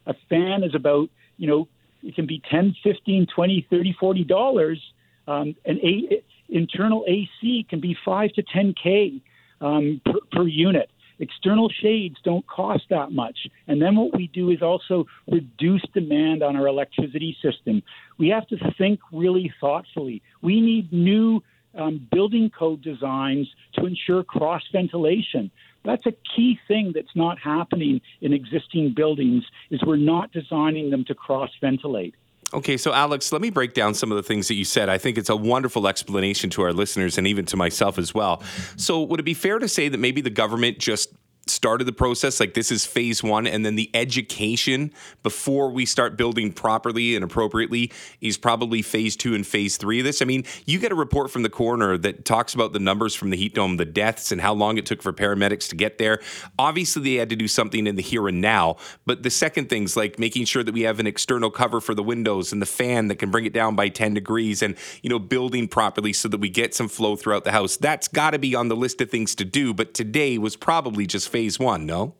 A 0.06 0.14
fan 0.28 0.62
is 0.62 0.74
about, 0.74 1.08
you 1.38 1.48
know, 1.48 1.68
it 2.02 2.14
can 2.14 2.26
be 2.26 2.42
10, 2.50 2.76
15, 2.82 3.26
20, 3.34 3.66
30, 3.70 3.96
40 3.98 4.24
dollars. 4.24 4.80
Um, 5.26 5.56
an 5.64 5.78
a- 5.82 6.22
internal 6.50 7.04
AC 7.08 7.66
can 7.70 7.80
be 7.80 7.96
five 8.04 8.30
to 8.34 8.42
10k 8.42 9.22
um, 9.62 10.00
per, 10.04 10.20
per 10.30 10.46
unit. 10.46 10.90
External 11.18 11.68
shades 11.68 12.16
don't 12.24 12.46
cost 12.46 12.84
that 12.90 13.12
much. 13.12 13.46
And 13.66 13.80
then 13.80 13.96
what 13.96 14.16
we 14.16 14.28
do 14.28 14.50
is 14.50 14.62
also 14.62 15.06
reduce 15.30 15.82
demand 15.92 16.42
on 16.42 16.56
our 16.56 16.66
electricity 16.66 17.36
system. 17.42 17.82
We 18.18 18.28
have 18.28 18.46
to 18.48 18.56
think 18.76 19.00
really 19.12 19.52
thoughtfully. 19.60 20.22
We 20.42 20.60
need 20.60 20.92
new 20.92 21.42
um, 21.76 22.06
building 22.12 22.50
code 22.56 22.82
designs 22.82 23.48
to 23.74 23.86
ensure 23.86 24.22
cross 24.22 24.62
ventilation. 24.72 25.50
That's 25.84 26.06
a 26.06 26.12
key 26.34 26.58
thing 26.66 26.92
that's 26.94 27.14
not 27.14 27.38
happening 27.38 28.00
in 28.20 28.32
existing 28.32 28.94
buildings 28.94 29.44
is 29.70 29.82
we're 29.84 29.96
not 29.96 30.32
designing 30.32 30.90
them 30.90 31.04
to 31.06 31.14
cross 31.14 31.50
ventilate. 31.60 32.14
Okay, 32.54 32.76
so 32.76 32.92
Alex, 32.92 33.32
let 33.32 33.42
me 33.42 33.50
break 33.50 33.74
down 33.74 33.94
some 33.94 34.12
of 34.12 34.16
the 34.16 34.22
things 34.22 34.46
that 34.46 34.54
you 34.54 34.64
said. 34.64 34.88
I 34.88 34.96
think 34.96 35.18
it's 35.18 35.28
a 35.28 35.34
wonderful 35.34 35.88
explanation 35.88 36.50
to 36.50 36.62
our 36.62 36.72
listeners 36.72 37.18
and 37.18 37.26
even 37.26 37.44
to 37.46 37.56
myself 37.56 37.98
as 37.98 38.14
well. 38.14 38.42
So, 38.76 39.02
would 39.02 39.18
it 39.18 39.24
be 39.24 39.34
fair 39.34 39.58
to 39.58 39.66
say 39.66 39.88
that 39.88 39.98
maybe 39.98 40.20
the 40.20 40.30
government 40.30 40.78
just 40.78 41.12
started 41.46 41.84
the 41.84 41.92
process 41.92 42.40
like 42.40 42.54
this 42.54 42.70
is 42.70 42.86
phase 42.86 43.22
one 43.22 43.46
and 43.46 43.64
then 43.64 43.74
the 43.74 43.90
education 43.94 44.92
before 45.22 45.70
we 45.70 45.84
start 45.84 46.16
building 46.16 46.52
properly 46.52 47.14
and 47.14 47.24
appropriately 47.24 47.92
is 48.20 48.36
probably 48.38 48.82
phase 48.82 49.16
two 49.16 49.34
and 49.34 49.46
phase 49.46 49.76
three 49.76 50.00
of 50.00 50.04
this. 50.04 50.22
I 50.22 50.24
mean 50.24 50.44
you 50.64 50.78
get 50.78 50.92
a 50.92 50.94
report 50.94 51.30
from 51.30 51.42
the 51.42 51.50
coroner 51.50 51.98
that 51.98 52.24
talks 52.24 52.54
about 52.54 52.72
the 52.72 52.78
numbers 52.78 53.14
from 53.14 53.30
the 53.30 53.36
heat 53.36 53.54
dome 53.54 53.76
the 53.76 53.84
deaths 53.84 54.32
and 54.32 54.40
how 54.40 54.54
long 54.54 54.78
it 54.78 54.86
took 54.86 55.02
for 55.02 55.12
paramedics 55.12 55.68
to 55.68 55.76
get 55.76 55.98
there. 55.98 56.20
Obviously 56.58 57.02
they 57.02 57.14
had 57.14 57.30
to 57.30 57.36
do 57.36 57.48
something 57.48 57.86
in 57.86 57.96
the 57.96 58.02
here 58.02 58.26
and 58.26 58.40
now 58.40 58.76
but 59.04 59.22
the 59.22 59.30
second 59.30 59.68
things 59.68 59.96
like 59.96 60.18
making 60.18 60.46
sure 60.46 60.62
that 60.62 60.72
we 60.72 60.82
have 60.82 60.98
an 61.00 61.06
external 61.06 61.50
cover 61.50 61.80
for 61.80 61.94
the 61.94 62.02
windows 62.02 62.52
and 62.52 62.62
the 62.62 62.66
fan 62.66 63.08
that 63.08 63.16
can 63.16 63.30
bring 63.30 63.44
it 63.44 63.52
down 63.52 63.76
by 63.76 63.88
10 63.88 64.14
degrees 64.14 64.62
and 64.62 64.76
you 65.02 65.10
know 65.10 65.18
building 65.18 65.68
properly 65.68 66.12
so 66.12 66.28
that 66.28 66.40
we 66.40 66.48
get 66.48 66.74
some 66.74 66.88
flow 66.88 67.16
throughout 67.16 67.44
the 67.44 67.52
house. 67.52 67.76
That's 67.76 68.08
got 68.08 68.30
to 68.30 68.38
be 68.38 68.54
on 68.54 68.68
the 68.68 68.76
list 68.76 69.00
of 69.00 69.10
things 69.10 69.34
to 69.34 69.44
do 69.44 69.74
but 69.74 69.92
today 69.92 70.38
was 70.38 70.56
probably 70.56 71.06
just 71.06 71.28
phase 71.34 71.58
one, 71.58 71.84
no? 71.84 72.14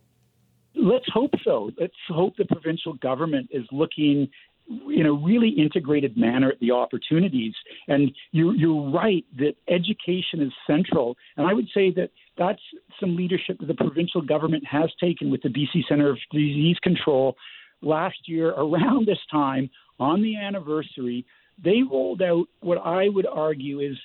Let's 0.75 1.07
hope 1.13 1.31
so. 1.45 1.71
Let's 1.79 1.95
hope 2.09 2.37
the 2.37 2.47
provincial 2.47 2.95
government 2.95 3.49
is 3.53 3.65
looking 3.71 4.29
in 4.69 5.07
a 5.07 5.13
really 5.13 5.51
integrated 5.51 6.17
manner 6.17 6.51
at 6.51 6.59
the 6.59 6.73
opportunities. 6.73 7.55
And 7.87 8.11
you're, 8.33 8.57
you're 8.57 8.91
right 8.91 9.25
that 9.39 9.55
education 9.69 10.41
is 10.41 10.53
central. 10.67 11.17
And 11.37 11.47
I 11.47 11.53
would 11.53 11.69
say 11.73 11.93
that 11.93 12.11
that's 12.37 12.63
some 12.99 13.15
leadership 13.15 13.59
that 13.61 13.67
the 13.67 13.75
provincial 13.75 14.21
government 14.21 14.65
has 14.67 14.91
taken 15.01 15.31
with 15.31 15.43
the 15.43 15.49
BC 15.49 15.87
Centre 15.89 16.11
of 16.11 16.19
Disease 16.33 16.79
Control 16.83 17.37
last 17.83 18.17
year 18.27 18.51
around 18.51 19.07
this 19.07 19.19
time 19.31 19.71
on 20.01 20.23
the 20.23 20.37
anniversary. 20.37 21.25
They 21.63 21.83
rolled 21.89 22.21
out 22.21 22.47
what 22.63 22.79
I 22.79 23.11
would 23.11 23.27
argue 23.27 23.79
is 23.79 23.97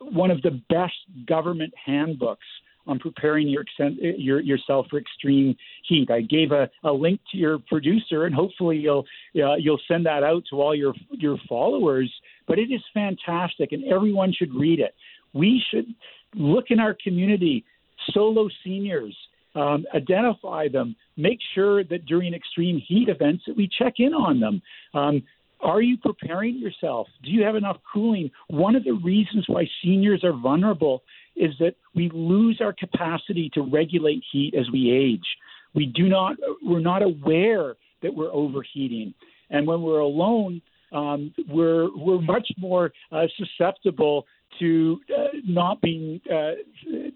one 0.00 0.30
of 0.30 0.42
the 0.42 0.60
best 0.70 0.94
government 1.26 1.74
handbooks 1.84 2.46
on 2.88 2.98
preparing 2.98 3.48
your, 3.48 3.64
your, 4.00 4.40
yourself 4.40 4.86
for 4.90 4.98
extreme 4.98 5.54
heat. 5.86 6.10
I 6.10 6.22
gave 6.22 6.50
a, 6.52 6.68
a 6.82 6.90
link 6.90 7.20
to 7.30 7.38
your 7.38 7.58
producer, 7.68 8.24
and 8.24 8.34
hopefully 8.34 8.78
you'll 8.78 9.04
uh, 9.36 9.54
you'll 9.56 9.80
send 9.86 10.06
that 10.06 10.24
out 10.24 10.42
to 10.50 10.60
all 10.60 10.74
your 10.74 10.94
your 11.12 11.36
followers. 11.48 12.12
But 12.48 12.58
it 12.58 12.72
is 12.72 12.80
fantastic, 12.92 13.72
and 13.72 13.84
everyone 13.84 14.32
should 14.32 14.54
read 14.54 14.80
it. 14.80 14.94
We 15.34 15.62
should 15.70 15.86
look 16.34 16.66
in 16.70 16.80
our 16.80 16.96
community, 17.04 17.64
solo 18.12 18.48
seniors, 18.64 19.16
um, 19.54 19.84
identify 19.94 20.68
them, 20.68 20.96
make 21.16 21.38
sure 21.54 21.84
that 21.84 22.06
during 22.06 22.34
extreme 22.34 22.82
heat 22.86 23.08
events 23.08 23.44
that 23.46 23.56
we 23.56 23.68
check 23.78 23.94
in 23.98 24.14
on 24.14 24.40
them. 24.40 24.62
Um, 24.94 25.22
are 25.60 25.82
you 25.82 25.96
preparing 25.98 26.56
yourself? 26.56 27.08
Do 27.24 27.30
you 27.30 27.42
have 27.42 27.56
enough 27.56 27.78
cooling? 27.92 28.30
One 28.48 28.76
of 28.76 28.84
the 28.84 28.92
reasons 28.92 29.44
why 29.48 29.68
seniors 29.82 30.22
are 30.22 30.32
vulnerable 30.32 31.02
is 31.38 31.54
that 31.60 31.74
we 31.94 32.10
lose 32.10 32.60
our 32.60 32.72
capacity 32.72 33.50
to 33.54 33.62
regulate 33.62 34.22
heat 34.32 34.54
as 34.54 34.70
we 34.70 34.90
age. 34.90 35.26
We 35.74 35.86
do 35.86 36.08
not, 36.08 36.36
we're 36.62 36.80
not 36.80 37.02
aware 37.02 37.76
that 38.02 38.14
we're 38.14 38.32
overheating. 38.32 39.14
And 39.50 39.66
when 39.66 39.82
we're 39.82 40.00
alone, 40.00 40.60
um, 40.92 41.34
we're, 41.48 41.88
we're 41.96 42.20
much 42.20 42.48
more 42.58 42.92
uh, 43.12 43.26
susceptible 43.36 44.26
to 44.58 45.00
uh, 45.16 45.28
not 45.46 45.80
being, 45.80 46.20
uh, 46.32 46.52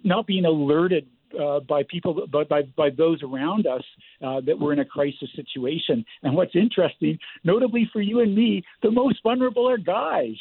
not 0.04 0.26
being 0.26 0.44
alerted 0.44 1.06
uh, 1.40 1.60
by 1.60 1.82
people, 1.84 2.26
by, 2.30 2.44
by, 2.44 2.62
by 2.76 2.90
those 2.90 3.22
around 3.22 3.66
us 3.66 3.82
uh, 4.22 4.40
that 4.42 4.58
we're 4.58 4.72
in 4.72 4.80
a 4.80 4.84
crisis 4.84 5.30
situation. 5.34 6.04
And 6.22 6.34
what's 6.34 6.54
interesting, 6.54 7.18
notably 7.42 7.88
for 7.92 8.00
you 8.00 8.20
and 8.20 8.34
me, 8.34 8.62
the 8.82 8.90
most 8.90 9.22
vulnerable 9.22 9.68
are 9.68 9.78
guys. 9.78 10.36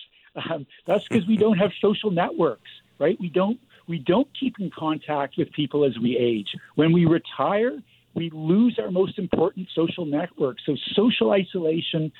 Um, 0.50 0.66
that's 0.86 1.08
because 1.08 1.28
we 1.28 1.38
don't 1.38 1.58
have 1.58 1.72
social 1.82 2.12
networks, 2.12 2.70
right? 3.00 3.18
We 3.20 3.30
don't 3.30 3.60
we 3.88 4.00
don't 4.00 4.28
keep 4.40 4.56
in 4.60 4.72
contact 4.78 5.36
with 5.38 5.52
people 5.52 5.86
as 5.86 5.98
we 6.02 6.18
age. 6.18 6.50
When 6.76 6.92
we 6.92 7.06
retire, 7.06 7.80
we 8.14 8.30
lose 8.34 8.78
our 8.82 8.92
most 8.92 9.18
important 9.18 9.68
social 9.74 10.06
network. 10.06 10.58
So 10.66 10.76
social 10.94 11.32
isolation, 11.32 12.12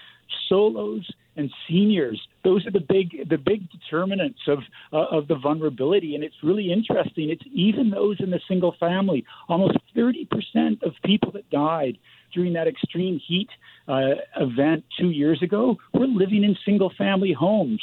solos, 0.48 1.10
and 1.36 1.50
seniors. 1.68 2.22
Those 2.44 2.66
are 2.68 2.72
the 2.72 2.82
big 2.82 3.30
the 3.30 3.38
big 3.38 3.70
determinants 3.72 4.40
of 4.48 4.60
uh, 4.92 5.18
of 5.18 5.28
the 5.28 5.36
vulnerability, 5.36 6.16
and 6.16 6.24
it's 6.24 6.36
really 6.44 6.72
interesting. 6.72 7.30
It's 7.30 7.44
even 7.54 7.90
those 7.90 8.18
in 8.20 8.32
the 8.32 8.40
single 8.48 8.76
family. 8.80 9.24
Almost 9.48 9.78
30 9.96 10.26
percent 10.26 10.84
of 10.84 10.94
people 11.06 11.32
that 11.34 11.50
died 11.50 11.98
during 12.34 12.54
that 12.54 12.68
extreme 12.68 13.20
heat 13.28 13.50
uh, 13.88 14.16
event 14.40 14.84
two 15.00 15.10
years 15.10 15.42
ago 15.42 15.78
were 15.94 16.08
living 16.08 16.44
in 16.44 16.56
single 16.66 16.92
family 16.98 17.34
homes. 17.34 17.82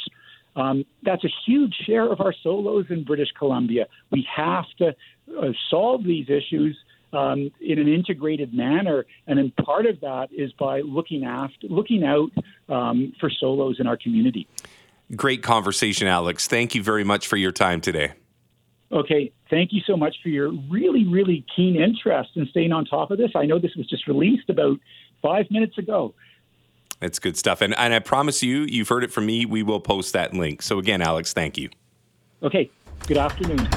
Um, 0.59 0.85
that's 1.03 1.23
a 1.23 1.29
huge 1.45 1.73
share 1.85 2.11
of 2.11 2.19
our 2.19 2.33
solos 2.43 2.87
in 2.89 3.03
British 3.03 3.31
Columbia. 3.37 3.87
We 4.11 4.27
have 4.35 4.65
to 4.79 4.89
uh, 4.89 5.53
solve 5.69 6.03
these 6.03 6.29
issues 6.29 6.77
um, 7.13 7.49
in 7.61 7.79
an 7.79 7.87
integrated 7.87 8.53
manner, 8.53 9.05
and 9.25 9.39
then 9.39 9.51
part 9.63 9.85
of 9.85 10.01
that 10.01 10.29
is 10.31 10.51
by 10.53 10.81
looking 10.81 11.23
after, 11.23 11.67
looking 11.67 12.03
out 12.03 12.31
um, 12.67 13.13
for 13.19 13.29
solos 13.29 13.79
in 13.79 13.87
our 13.87 13.97
community. 13.97 14.47
Great 15.15 15.41
conversation, 15.41 16.07
Alex. 16.07 16.47
Thank 16.47 16.75
you 16.75 16.83
very 16.83 17.03
much 17.03 17.25
for 17.25 17.37
your 17.37 17.51
time 17.51 17.81
today. 17.81 18.11
Okay, 18.91 19.31
thank 19.49 19.71
you 19.71 19.81
so 19.87 19.95
much 19.95 20.17
for 20.21 20.29
your 20.29 20.51
really, 20.69 21.07
really 21.07 21.45
keen 21.55 21.75
interest 21.75 22.31
in 22.35 22.47
staying 22.47 22.71
on 22.71 22.85
top 22.85 23.11
of 23.11 23.17
this. 23.17 23.31
I 23.35 23.45
know 23.45 23.59
this 23.59 23.75
was 23.75 23.87
just 23.87 24.07
released 24.07 24.49
about 24.49 24.79
five 25.21 25.45
minutes 25.49 25.77
ago. 25.77 26.13
It's 27.01 27.19
good 27.19 27.37
stuff. 27.37 27.61
And, 27.61 27.77
and 27.77 27.93
I 27.93 27.99
promise 27.99 28.43
you, 28.43 28.61
you've 28.61 28.89
heard 28.89 29.03
it 29.03 29.11
from 29.11 29.25
me. 29.25 29.45
We 29.45 29.63
will 29.63 29.79
post 29.79 30.13
that 30.13 30.33
link. 30.33 30.61
So, 30.61 30.79
again, 30.79 31.01
Alex, 31.01 31.33
thank 31.33 31.57
you. 31.57 31.69
Okay. 32.43 32.69
Good 33.07 33.17
afternoon. 33.17 33.67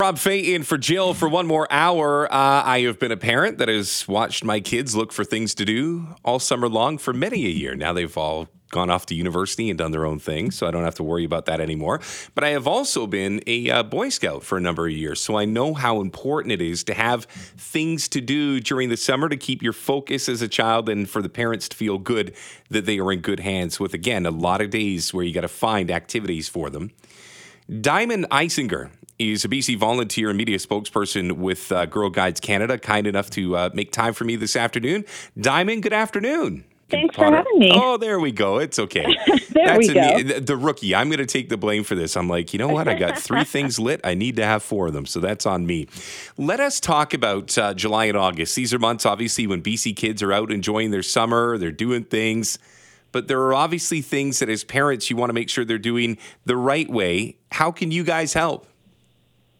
Rob 0.00 0.18
Fai 0.18 0.32
in 0.32 0.64
for 0.64 0.76
Jill 0.76 1.14
for 1.14 1.28
one 1.28 1.46
more 1.46 1.66
hour. 1.70 2.26
Uh, 2.30 2.62
I 2.64 2.80
have 2.80 2.98
been 2.98 3.12
a 3.12 3.16
parent 3.16 3.58
that 3.58 3.68
has 3.68 4.06
watched 4.06 4.44
my 4.44 4.60
kids 4.60 4.94
look 4.94 5.12
for 5.12 5.24
things 5.24 5.54
to 5.54 5.64
do 5.64 6.08
all 6.24 6.38
summer 6.38 6.68
long 6.68 6.98
for 6.98 7.12
many 7.12 7.46
a 7.46 7.48
year. 7.48 7.74
Now 7.74 7.92
they've 7.92 8.18
all 8.18 8.48
gone 8.70 8.90
off 8.90 9.06
to 9.06 9.14
university 9.14 9.70
and 9.70 9.78
done 9.78 9.92
their 9.92 10.04
own 10.04 10.18
thing, 10.18 10.50
so 10.50 10.66
I 10.66 10.70
don't 10.70 10.84
have 10.84 10.96
to 10.96 11.02
worry 11.02 11.24
about 11.24 11.46
that 11.46 11.60
anymore. 11.60 12.00
But 12.34 12.44
I 12.44 12.50
have 12.50 12.66
also 12.66 13.06
been 13.06 13.40
a 13.46 13.70
uh, 13.70 13.82
Boy 13.84 14.08
Scout 14.08 14.42
for 14.42 14.58
a 14.58 14.60
number 14.60 14.86
of 14.86 14.92
years, 14.92 15.20
so 15.20 15.36
I 15.36 15.44
know 15.44 15.74
how 15.74 16.00
important 16.00 16.52
it 16.52 16.60
is 16.60 16.82
to 16.84 16.94
have 16.94 17.24
things 17.24 18.08
to 18.08 18.20
do 18.20 18.60
during 18.60 18.88
the 18.88 18.96
summer 18.96 19.28
to 19.28 19.36
keep 19.36 19.62
your 19.62 19.72
focus 19.72 20.28
as 20.28 20.42
a 20.42 20.48
child 20.48 20.88
and 20.88 21.08
for 21.08 21.22
the 21.22 21.28
parents 21.28 21.68
to 21.68 21.76
feel 21.76 21.98
good 21.98 22.34
that 22.70 22.86
they 22.86 22.98
are 22.98 23.12
in 23.12 23.20
good 23.20 23.40
hands 23.40 23.78
with, 23.78 23.94
again, 23.94 24.26
a 24.26 24.30
lot 24.30 24.60
of 24.60 24.70
days 24.70 25.14
where 25.14 25.24
you 25.24 25.32
got 25.32 25.42
to 25.42 25.48
find 25.48 25.90
activities 25.90 26.48
for 26.48 26.70
them. 26.70 26.90
Diamond 27.80 28.26
Isinger 28.30 28.90
is 29.18 29.44
a 29.44 29.48
BC 29.48 29.78
volunteer 29.78 30.28
and 30.28 30.36
media 30.36 30.58
spokesperson 30.58 31.32
with 31.32 31.70
uh, 31.70 31.86
Girl 31.86 32.10
Guides 32.10 32.40
Canada, 32.40 32.78
kind 32.78 33.06
enough 33.06 33.30
to 33.30 33.56
uh, 33.56 33.70
make 33.72 33.92
time 33.92 34.12
for 34.12 34.24
me 34.24 34.36
this 34.36 34.56
afternoon. 34.56 35.04
Diamond, 35.38 35.82
good 35.82 35.92
afternoon. 35.92 36.64
Thanks 36.90 37.16
Potter. 37.16 37.30
for 37.30 37.36
having 37.36 37.58
me. 37.58 37.70
Oh, 37.72 37.96
there 37.96 38.20
we 38.20 38.30
go. 38.30 38.58
It's 38.58 38.78
okay. 38.78 39.04
there 39.50 39.66
That's 39.66 39.88
we 39.88 39.94
go. 39.94 40.22
The, 40.22 40.40
the 40.40 40.56
rookie. 40.56 40.94
I'm 40.94 41.08
going 41.08 41.18
to 41.18 41.26
take 41.26 41.48
the 41.48 41.56
blame 41.56 41.84
for 41.84 41.94
this. 41.94 42.16
I'm 42.16 42.28
like, 42.28 42.52
you 42.52 42.58
know 42.58 42.68
what? 42.68 42.88
I 42.88 42.94
got 42.94 43.18
three 43.18 43.44
things 43.44 43.78
lit. 43.78 44.00
I 44.04 44.14
need 44.14 44.36
to 44.36 44.44
have 44.44 44.62
four 44.62 44.88
of 44.88 44.92
them. 44.92 45.06
So 45.06 45.20
that's 45.20 45.46
on 45.46 45.66
me. 45.66 45.88
Let 46.36 46.60
us 46.60 46.80
talk 46.80 47.14
about 47.14 47.56
uh, 47.56 47.74
July 47.74 48.06
and 48.06 48.16
August. 48.16 48.54
These 48.54 48.74
are 48.74 48.78
months, 48.78 49.06
obviously, 49.06 49.46
when 49.46 49.62
BC 49.62 49.96
kids 49.96 50.22
are 50.22 50.32
out 50.32 50.52
enjoying 50.52 50.90
their 50.90 51.02
summer, 51.02 51.58
they're 51.58 51.72
doing 51.72 52.04
things. 52.04 52.58
But 53.12 53.28
there 53.28 53.40
are 53.42 53.54
obviously 53.54 54.02
things 54.02 54.40
that, 54.40 54.48
as 54.48 54.64
parents, 54.64 55.08
you 55.08 55.16
want 55.16 55.30
to 55.30 55.34
make 55.34 55.48
sure 55.48 55.64
they're 55.64 55.78
doing 55.78 56.18
the 56.44 56.56
right 56.56 56.90
way. 56.90 57.36
How 57.52 57.70
can 57.70 57.90
you 57.90 58.02
guys 58.02 58.32
help? 58.32 58.66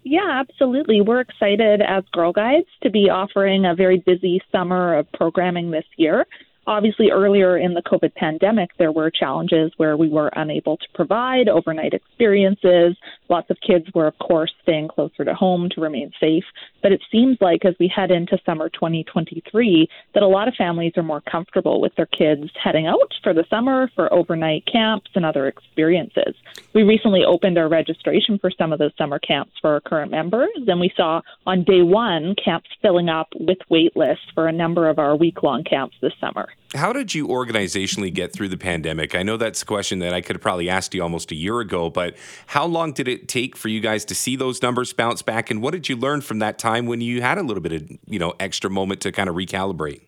Yeah, 0.02 0.28
absolutely. 0.28 1.00
We're 1.00 1.20
excited 1.20 1.80
as 1.80 2.04
Girl 2.12 2.32
Guides 2.32 2.68
to 2.82 2.90
be 2.90 3.08
offering 3.08 3.64
a 3.64 3.74
very 3.74 3.98
busy 3.98 4.42
summer 4.52 4.98
of 4.98 5.10
programming 5.12 5.70
this 5.70 5.86
year. 5.96 6.26
Obviously, 6.66 7.10
earlier 7.10 7.58
in 7.58 7.74
the 7.74 7.82
COVID 7.82 8.14
pandemic, 8.14 8.70
there 8.78 8.92
were 8.92 9.10
challenges 9.10 9.70
where 9.76 9.98
we 9.98 10.08
were 10.08 10.30
unable 10.34 10.78
to 10.78 10.86
provide 10.94 11.46
overnight 11.46 11.92
experiences. 11.92 12.96
Lots 13.28 13.50
of 13.50 13.58
kids 13.60 13.86
were, 13.94 14.06
of 14.06 14.18
course, 14.18 14.52
staying 14.62 14.88
closer 14.88 15.24
to 15.24 15.34
home 15.34 15.68
to 15.74 15.80
remain 15.82 16.10
safe. 16.18 16.44
But 16.82 16.92
it 16.92 17.02
seems 17.12 17.36
like 17.42 17.66
as 17.66 17.74
we 17.78 17.88
head 17.88 18.10
into 18.10 18.38
summer 18.46 18.70
2023, 18.70 19.88
that 20.14 20.22
a 20.22 20.26
lot 20.26 20.48
of 20.48 20.54
families 20.54 20.92
are 20.96 21.02
more 21.02 21.20
comfortable 21.20 21.82
with 21.82 21.94
their 21.96 22.06
kids 22.06 22.50
heading 22.62 22.86
out 22.86 23.12
for 23.22 23.34
the 23.34 23.44
summer 23.50 23.90
for 23.94 24.12
overnight 24.12 24.64
camps 24.70 25.10
and 25.14 25.26
other 25.26 25.46
experiences. 25.46 26.34
We 26.72 26.82
recently 26.82 27.24
opened 27.24 27.58
our 27.58 27.68
registration 27.68 28.38
for 28.38 28.50
some 28.50 28.72
of 28.72 28.78
those 28.78 28.96
summer 28.96 29.18
camps 29.18 29.52
for 29.60 29.74
our 29.74 29.80
current 29.80 30.10
members, 30.10 30.48
and 30.66 30.80
we 30.80 30.92
saw 30.96 31.20
on 31.46 31.64
day 31.64 31.82
one 31.82 32.34
camps 32.42 32.70
filling 32.80 33.10
up 33.10 33.28
with 33.38 33.58
wait 33.68 33.94
lists 33.96 34.24
for 34.34 34.46
a 34.48 34.52
number 34.52 34.88
of 34.88 34.98
our 34.98 35.14
week 35.14 35.42
long 35.42 35.62
camps 35.62 35.96
this 36.00 36.12
summer. 36.20 36.48
How 36.74 36.92
did 36.92 37.14
you 37.14 37.28
organizationally 37.28 38.12
get 38.12 38.32
through 38.32 38.48
the 38.48 38.56
pandemic? 38.56 39.14
I 39.14 39.22
know 39.22 39.36
that's 39.36 39.62
a 39.62 39.64
question 39.64 40.00
that 40.00 40.12
I 40.12 40.20
could 40.20 40.34
have 40.34 40.42
probably 40.42 40.68
asked 40.68 40.92
you 40.92 41.02
almost 41.02 41.30
a 41.30 41.36
year 41.36 41.60
ago, 41.60 41.88
but 41.88 42.16
how 42.46 42.66
long 42.66 42.92
did 42.92 43.06
it 43.06 43.28
take 43.28 43.56
for 43.56 43.68
you 43.68 43.78
guys 43.78 44.04
to 44.06 44.14
see 44.14 44.34
those 44.34 44.60
numbers 44.60 44.92
bounce 44.92 45.22
back? 45.22 45.50
And 45.50 45.62
what 45.62 45.70
did 45.70 45.88
you 45.88 45.94
learn 45.94 46.20
from 46.20 46.40
that 46.40 46.58
time 46.58 46.86
when 46.86 47.00
you 47.00 47.22
had 47.22 47.38
a 47.38 47.42
little 47.42 47.62
bit 47.62 47.72
of, 47.72 47.88
you 48.08 48.18
know, 48.18 48.34
extra 48.40 48.68
moment 48.68 49.00
to 49.02 49.12
kind 49.12 49.28
of 49.28 49.36
recalibrate? 49.36 50.00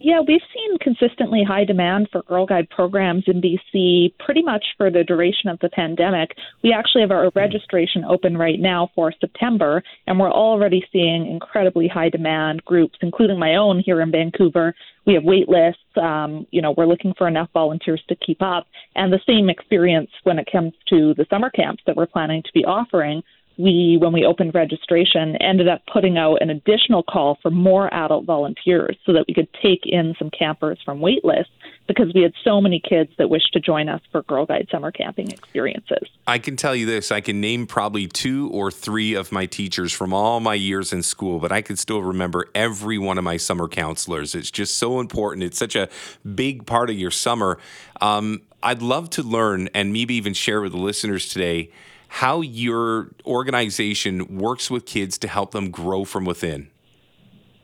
Yeah, 0.00 0.20
we've 0.20 0.40
seen 0.54 0.78
consistently 0.78 1.42
high 1.42 1.64
demand 1.64 2.08
for 2.12 2.22
Girl 2.22 2.46
Guide 2.46 2.70
programs 2.70 3.24
in 3.26 3.42
BC 3.42 4.14
pretty 4.20 4.42
much 4.42 4.64
for 4.76 4.92
the 4.92 5.02
duration 5.02 5.50
of 5.50 5.58
the 5.58 5.68
pandemic. 5.68 6.36
We 6.62 6.72
actually 6.72 7.00
have 7.00 7.10
our 7.10 7.32
registration 7.34 8.04
open 8.04 8.36
right 8.36 8.60
now 8.60 8.90
for 8.94 9.12
September, 9.20 9.82
and 10.06 10.20
we're 10.20 10.30
already 10.30 10.84
seeing 10.92 11.26
incredibly 11.26 11.88
high 11.88 12.10
demand 12.10 12.64
groups, 12.64 12.96
including 13.02 13.40
my 13.40 13.56
own 13.56 13.82
here 13.84 14.00
in 14.00 14.12
Vancouver. 14.12 14.72
We 15.04 15.14
have 15.14 15.24
wait 15.24 15.48
lists. 15.48 15.82
Um, 16.00 16.46
you 16.52 16.62
know, 16.62 16.74
we're 16.76 16.86
looking 16.86 17.14
for 17.18 17.26
enough 17.26 17.48
volunteers 17.52 18.02
to 18.08 18.14
keep 18.14 18.40
up, 18.40 18.68
and 18.94 19.12
the 19.12 19.20
same 19.26 19.50
experience 19.50 20.10
when 20.22 20.38
it 20.38 20.48
comes 20.52 20.74
to 20.90 21.14
the 21.14 21.26
summer 21.28 21.50
camps 21.50 21.82
that 21.86 21.96
we're 21.96 22.06
planning 22.06 22.44
to 22.44 22.52
be 22.54 22.64
offering 22.64 23.24
we, 23.58 23.98
when 24.00 24.12
we 24.12 24.24
opened 24.24 24.54
registration, 24.54 25.36
ended 25.36 25.68
up 25.68 25.82
putting 25.92 26.16
out 26.16 26.40
an 26.40 26.48
additional 26.48 27.02
call 27.02 27.38
for 27.42 27.50
more 27.50 27.92
adult 27.92 28.24
volunteers 28.24 28.96
so 29.04 29.12
that 29.12 29.24
we 29.26 29.34
could 29.34 29.48
take 29.60 29.80
in 29.84 30.14
some 30.16 30.30
campers 30.30 30.78
from 30.84 31.00
waitlists 31.00 31.46
because 31.88 32.12
we 32.14 32.22
had 32.22 32.32
so 32.44 32.60
many 32.60 32.80
kids 32.80 33.10
that 33.18 33.28
wished 33.28 33.52
to 33.54 33.60
join 33.60 33.88
us 33.88 34.00
for 34.12 34.22
Girl 34.22 34.46
Guide 34.46 34.68
summer 34.70 34.92
camping 34.92 35.32
experiences. 35.32 36.08
I 36.26 36.38
can 36.38 36.54
tell 36.54 36.76
you 36.76 36.86
this 36.86 37.10
I 37.10 37.20
can 37.20 37.40
name 37.40 37.66
probably 37.66 38.06
two 38.06 38.48
or 38.52 38.70
three 38.70 39.14
of 39.14 39.32
my 39.32 39.46
teachers 39.46 39.92
from 39.92 40.12
all 40.12 40.38
my 40.38 40.54
years 40.54 40.92
in 40.92 41.02
school, 41.02 41.40
but 41.40 41.50
I 41.50 41.60
can 41.60 41.76
still 41.76 42.02
remember 42.02 42.46
every 42.54 42.98
one 42.98 43.18
of 43.18 43.24
my 43.24 43.38
summer 43.38 43.66
counselors. 43.66 44.36
It's 44.36 44.52
just 44.52 44.76
so 44.76 45.00
important. 45.00 45.42
It's 45.42 45.58
such 45.58 45.74
a 45.74 45.88
big 46.34 46.64
part 46.64 46.90
of 46.90 46.96
your 46.96 47.10
summer. 47.10 47.58
Um, 48.00 48.42
I'd 48.62 48.82
love 48.82 49.10
to 49.10 49.22
learn 49.24 49.68
and 49.74 49.92
maybe 49.92 50.14
even 50.14 50.34
share 50.34 50.60
with 50.60 50.72
the 50.72 50.78
listeners 50.78 51.28
today 51.28 51.72
how 52.08 52.40
your 52.40 53.10
organization 53.24 54.38
works 54.38 54.70
with 54.70 54.86
kids 54.86 55.18
to 55.18 55.28
help 55.28 55.52
them 55.52 55.70
grow 55.70 56.04
from 56.04 56.24
within. 56.24 56.70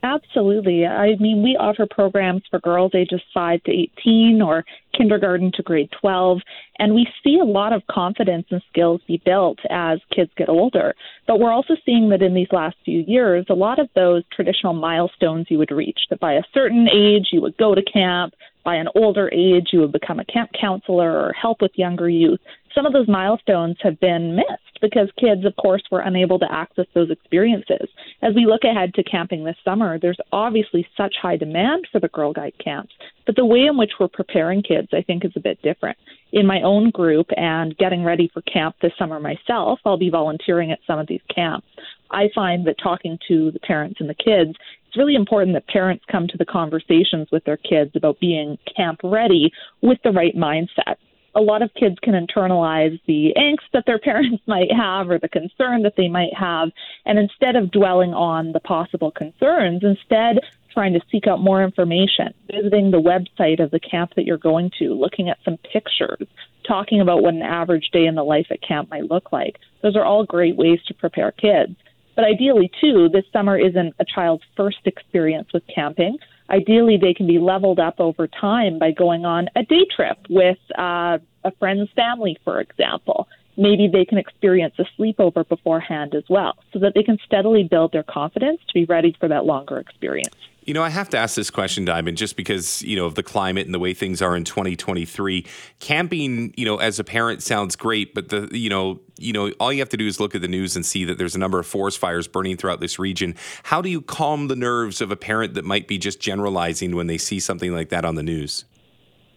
Absolutely. 0.04 0.86
I 0.86 1.16
mean, 1.18 1.42
we 1.42 1.56
offer 1.58 1.86
programs 1.90 2.42
for 2.50 2.60
girls 2.60 2.92
ages 2.94 3.22
5 3.32 3.62
to 3.62 3.72
18 3.72 4.42
or 4.42 4.62
kindergarten 4.94 5.50
to 5.52 5.62
grade 5.62 5.88
12, 5.98 6.40
and 6.78 6.94
we 6.94 7.06
see 7.24 7.38
a 7.40 7.44
lot 7.44 7.72
of 7.72 7.82
confidence 7.90 8.44
and 8.50 8.62
skills 8.68 9.00
be 9.08 9.22
built 9.24 9.60
as 9.70 10.00
kids 10.14 10.30
get 10.36 10.50
older. 10.50 10.94
But 11.26 11.40
we're 11.40 11.52
also 11.52 11.74
seeing 11.86 12.10
that 12.10 12.20
in 12.20 12.34
these 12.34 12.52
last 12.52 12.76
few 12.84 13.00
years, 13.00 13.46
a 13.48 13.54
lot 13.54 13.78
of 13.78 13.88
those 13.94 14.24
traditional 14.30 14.74
milestones 14.74 15.46
you 15.48 15.56
would 15.56 15.70
reach, 15.70 16.00
that 16.10 16.20
by 16.20 16.34
a 16.34 16.42
certain 16.52 16.86
age 16.86 17.28
you 17.32 17.40
would 17.40 17.56
go 17.56 17.74
to 17.74 17.82
camp, 17.82 18.34
by 18.62 18.74
an 18.74 18.88
older 18.94 19.30
age 19.32 19.68
you 19.72 19.80
would 19.80 19.92
become 19.92 20.20
a 20.20 20.24
camp 20.26 20.50
counselor 20.58 21.12
or 21.12 21.32
help 21.32 21.62
with 21.62 21.72
younger 21.76 22.10
youth 22.10 22.40
some 22.74 22.86
of 22.86 22.92
those 22.92 23.08
milestones 23.08 23.76
have 23.82 23.98
been 24.00 24.36
missed 24.36 24.80
because 24.82 25.08
kids, 25.18 25.44
of 25.44 25.54
course, 25.56 25.82
were 25.90 26.00
unable 26.00 26.38
to 26.38 26.52
access 26.52 26.86
those 26.94 27.10
experiences. 27.10 27.88
As 28.22 28.34
we 28.34 28.46
look 28.46 28.64
ahead 28.64 28.94
to 28.94 29.04
camping 29.04 29.44
this 29.44 29.56
summer, 29.64 29.98
there's 29.98 30.18
obviously 30.32 30.86
such 30.96 31.14
high 31.20 31.36
demand 31.36 31.86
for 31.90 32.00
the 32.00 32.08
Girl 32.08 32.32
Guide 32.32 32.54
camps, 32.62 32.92
but 33.26 33.36
the 33.36 33.44
way 33.44 33.66
in 33.66 33.76
which 33.76 33.92
we're 33.98 34.08
preparing 34.08 34.62
kids, 34.62 34.88
I 34.92 35.02
think, 35.02 35.24
is 35.24 35.32
a 35.36 35.40
bit 35.40 35.62
different. 35.62 35.96
In 36.32 36.46
my 36.46 36.60
own 36.62 36.90
group 36.90 37.28
and 37.36 37.76
getting 37.78 38.04
ready 38.04 38.28
for 38.34 38.42
camp 38.42 38.76
this 38.82 38.92
summer 38.98 39.20
myself, 39.20 39.78
I'll 39.84 39.96
be 39.96 40.10
volunteering 40.10 40.72
at 40.72 40.80
some 40.86 40.98
of 40.98 41.06
these 41.06 41.22
camps. 41.34 41.66
I 42.10 42.28
find 42.34 42.66
that 42.66 42.76
talking 42.82 43.18
to 43.28 43.50
the 43.52 43.60
parents 43.60 44.00
and 44.00 44.08
the 44.08 44.14
kids, 44.14 44.56
it's 44.86 44.96
really 44.96 45.14
important 45.14 45.54
that 45.54 45.66
parents 45.68 46.04
come 46.10 46.26
to 46.28 46.36
the 46.36 46.44
conversations 46.44 47.28
with 47.32 47.44
their 47.44 47.56
kids 47.56 47.92
about 47.94 48.20
being 48.20 48.58
camp 48.76 49.00
ready 49.02 49.52
with 49.80 49.98
the 50.04 50.12
right 50.12 50.36
mindset 50.36 50.96
a 51.34 51.40
lot 51.40 51.62
of 51.62 51.72
kids 51.74 51.96
can 52.02 52.14
internalize 52.14 53.00
the 53.06 53.32
angst 53.36 53.70
that 53.72 53.84
their 53.86 53.98
parents 54.10 54.42
might 54.46 54.72
have 54.72 55.10
or 55.10 55.18
the 55.18 55.28
concern 55.28 55.82
that 55.82 55.94
they 55.96 56.08
might 56.08 56.34
have. 56.34 56.70
And 57.04 57.18
instead 57.18 57.56
of 57.56 57.70
dwelling 57.70 58.14
on 58.14 58.52
the 58.52 58.60
possible 58.60 59.10
concerns, 59.10 59.82
instead 59.82 60.38
trying 60.72 60.92
to 60.92 61.00
seek 61.10 61.26
out 61.26 61.40
more 61.40 61.62
information, 61.62 62.34
visiting 62.50 62.90
the 62.90 63.00
website 63.00 63.62
of 63.62 63.70
the 63.70 63.78
camp 63.78 64.12
that 64.16 64.24
you're 64.24 64.36
going 64.36 64.70
to, 64.78 64.92
looking 64.92 65.28
at 65.28 65.38
some 65.44 65.56
pictures, 65.72 66.26
talking 66.66 67.00
about 67.00 67.22
what 67.22 67.32
an 67.32 67.42
average 67.42 67.90
day 67.92 68.06
in 68.06 68.16
the 68.16 68.24
life 68.24 68.46
at 68.50 68.60
camp 68.60 68.90
might 68.90 69.08
look 69.08 69.32
like. 69.32 69.58
Those 69.82 69.96
are 69.96 70.04
all 70.04 70.24
great 70.24 70.56
ways 70.56 70.80
to 70.88 70.94
prepare 70.94 71.30
kids. 71.30 71.76
But 72.16 72.24
ideally, 72.24 72.70
too, 72.80 73.08
this 73.08 73.24
summer 73.32 73.58
isn't 73.58 73.94
a 73.98 74.04
child's 74.04 74.44
first 74.56 74.86
experience 74.86 75.52
with 75.52 75.62
camping 75.74 76.18
ideally 76.50 76.96
they 76.96 77.14
can 77.14 77.26
be 77.26 77.38
leveled 77.38 77.78
up 77.78 78.00
over 78.00 78.26
time 78.26 78.78
by 78.78 78.90
going 78.90 79.24
on 79.24 79.48
a 79.56 79.62
day 79.64 79.86
trip 79.94 80.18
with 80.28 80.58
uh, 80.78 81.18
a 81.44 81.50
friend's 81.58 81.90
family, 81.92 82.38
for 82.44 82.60
example. 82.60 83.28
Maybe 83.56 83.88
they 83.88 84.04
can 84.04 84.18
experience 84.18 84.74
a 84.78 84.84
sleepover 84.98 85.46
beforehand 85.48 86.14
as 86.14 86.24
well, 86.28 86.56
so 86.72 86.78
that 86.80 86.94
they 86.94 87.02
can 87.02 87.18
steadily 87.24 87.64
build 87.64 87.92
their 87.92 88.02
confidence 88.02 88.60
to 88.68 88.74
be 88.74 88.84
ready 88.84 89.16
for 89.18 89.28
that 89.28 89.44
longer 89.44 89.78
experience. 89.78 90.34
You 90.64 90.72
know, 90.72 90.82
I 90.82 90.88
have 90.88 91.10
to 91.10 91.18
ask 91.18 91.36
this 91.36 91.50
question, 91.50 91.84
Diamond, 91.84 92.16
just 92.16 92.36
because, 92.36 92.80
you 92.80 92.96
know, 92.96 93.04
of 93.04 93.16
the 93.16 93.22
climate 93.22 93.66
and 93.66 93.74
the 93.74 93.78
way 93.78 93.92
things 93.92 94.22
are 94.22 94.34
in 94.34 94.44
2023. 94.44 95.44
Camping, 95.78 96.54
you 96.56 96.64
know, 96.64 96.78
as 96.78 96.98
a 96.98 97.04
parent 97.04 97.42
sounds 97.42 97.76
great, 97.76 98.14
but 98.14 98.30
the, 98.30 98.48
you 98.50 98.70
know, 98.70 98.98
you 99.18 99.34
know, 99.34 99.50
all 99.60 99.70
you 99.72 99.80
have 99.80 99.90
to 99.90 99.98
do 99.98 100.06
is 100.06 100.20
look 100.20 100.34
at 100.34 100.40
the 100.40 100.48
news 100.48 100.74
and 100.74 100.86
see 100.86 101.04
that 101.04 101.18
there's 101.18 101.34
a 101.34 101.38
number 101.38 101.58
of 101.58 101.66
forest 101.66 101.98
fires 101.98 102.26
burning 102.26 102.56
throughout 102.56 102.80
this 102.80 102.98
region. 102.98 103.34
How 103.64 103.82
do 103.82 103.90
you 103.90 104.00
calm 104.00 104.48
the 104.48 104.56
nerves 104.56 105.02
of 105.02 105.10
a 105.10 105.16
parent 105.16 105.52
that 105.52 105.66
might 105.66 105.86
be 105.86 105.98
just 105.98 106.18
generalizing 106.18 106.96
when 106.96 107.08
they 107.08 107.18
see 107.18 107.40
something 107.40 107.72
like 107.72 107.90
that 107.90 108.06
on 108.06 108.14
the 108.14 108.22
news? 108.22 108.64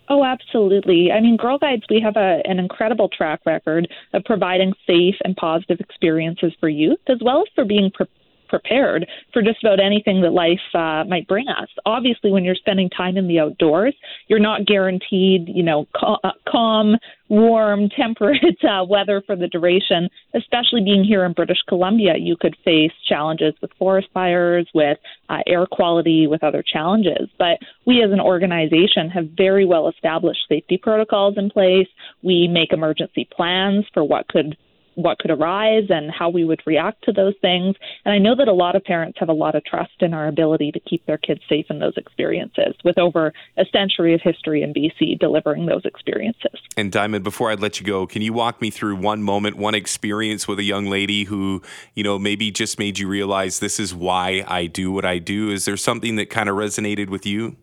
Oh, 0.10 0.24
absolutely. 0.24 1.12
I 1.12 1.20
mean, 1.20 1.36
Girl 1.36 1.58
Guides, 1.58 1.84
we 1.90 2.00
have 2.00 2.16
a, 2.16 2.42
an 2.46 2.60
incredible 2.60 3.10
track 3.10 3.42
record 3.46 3.90
of 4.14 4.24
providing 4.24 4.74
safe 4.86 5.16
and 5.26 5.36
positive 5.36 5.80
experiences 5.82 6.54
for 6.60 6.70
youth, 6.70 7.00
as 7.08 7.18
well 7.22 7.42
as 7.42 7.48
for 7.56 7.66
being 7.66 7.92
pre- 7.92 8.08
prepared 8.48 9.08
for 9.34 9.42
just 9.42 9.64
about 9.64 9.80
anything 9.80 10.22
that 10.22 10.32
life 10.32 10.60
uh, 10.74 11.04
might 11.08 11.28
bring 11.28 11.48
us. 11.48 11.68
Obviously, 11.86 12.32
when 12.32 12.44
you're 12.44 12.56
spending 12.56 12.90
time 12.90 13.18
in 13.18 13.28
the 13.28 13.40
outdoors, 13.40 13.96
you're 14.28 14.40
not 14.40 14.66
guaranteed, 14.66 15.48
you 15.48 15.64
know, 15.64 15.88
uh, 16.02 16.32
calm, 16.48 16.96
warm, 17.30 17.90
temperate 17.98 18.64
uh, 18.64 18.84
weather 18.84 19.22
for 19.26 19.36
the 19.36 19.48
duration. 19.48 20.10
Especially 20.34 20.82
being 20.84 21.04
here 21.04 21.26
in 21.26 21.34
British 21.34 21.60
Columbia, 21.68 22.14
you 22.18 22.36
could 22.40 22.56
face 22.64 22.92
challenges 23.08 23.54
with 23.62 23.72
forest 23.78 24.08
fires, 24.14 24.68
with 24.74 24.98
uh, 25.30 25.40
air 25.46 25.66
quality, 25.66 26.28
with 26.28 26.44
other 26.44 26.64
challenges. 26.64 27.30
But 27.38 27.60
we 27.86 28.04
as 28.04 28.12
an 28.12 28.20
organization 28.20 29.10
have 29.10 29.30
very 29.36 29.66
well 29.66 29.90
established 29.90 30.42
safety 30.50 30.78
protocols 30.78 31.36
in 31.38 31.50
place. 31.50 31.88
We 32.24 32.48
make 32.48 32.74
emergency 32.74 33.28
plans 33.32 33.86
for 33.94 34.04
what 34.04 34.28
could 34.28 34.58
what 34.98 35.20
could 35.20 35.30
arise 35.30 35.86
and 35.90 36.12
how 36.12 36.28
we 36.28 36.44
would 36.44 36.62
react 36.66 37.04
to 37.04 37.12
those 37.12 37.36
things. 37.40 37.76
And 38.04 38.14
I 38.14 38.18
know 38.18 38.36
that 38.36 38.48
a 38.48 38.54
lot 38.54 38.76
of 38.76 38.84
parents 38.84 39.20
have 39.20 39.30
a 39.30 39.34
lot 39.34 39.54
of 39.54 39.64
trust 39.64 40.02
in 40.02 40.14
our 40.14 40.28
ability 40.28 40.72
to 40.72 40.80
keep 40.80 41.06
their 41.06 41.20
kids 41.20 41.42
safe 41.48 41.68
in 41.70 41.78
those 41.78 41.96
experiences 41.98 42.76
with 42.84 42.98
over 42.98 43.32
a 43.58 43.66
century 43.72 44.16
of 44.16 44.22
history 44.22 44.64
in 44.64 44.74
BC 44.74 45.20
delivering 45.20 45.68
those 45.68 45.86
experiences. 45.86 46.60
And 46.76 46.92
Diamond, 46.92 47.24
before 47.24 47.52
I 47.52 47.54
let 47.54 47.80
you 47.80 47.86
go, 47.86 48.08
can 48.08 48.24
you 48.24 48.34
walk 48.34 48.60
me 48.60 48.72
through 48.72 48.96
one 48.96 49.22
moment, 49.22 49.56
one 49.56 49.76
experience 49.76 50.48
with 50.48 50.58
a 50.58 50.64
young 50.64 50.88
lady 50.88 51.26
who, 51.26 51.62
you 51.94 52.04
know, 52.04 52.18
maybe 52.18 52.50
just 52.50 52.80
made 52.80 52.98
you 52.98 53.08
realize 53.08 53.60
this 53.60 53.80
is 53.80 53.94
why 53.94 54.44
I 54.48 54.66
do 54.66 54.92
what 54.92 55.06
I 55.06 55.20
do? 55.20 55.52
Is 55.52 55.66
there 55.66 55.78
something 55.78 56.16
that 56.16 56.32
kind 56.32 56.50
of 56.50 56.56
resonated 56.56 57.10
with 57.10 57.26
you? 57.28 57.56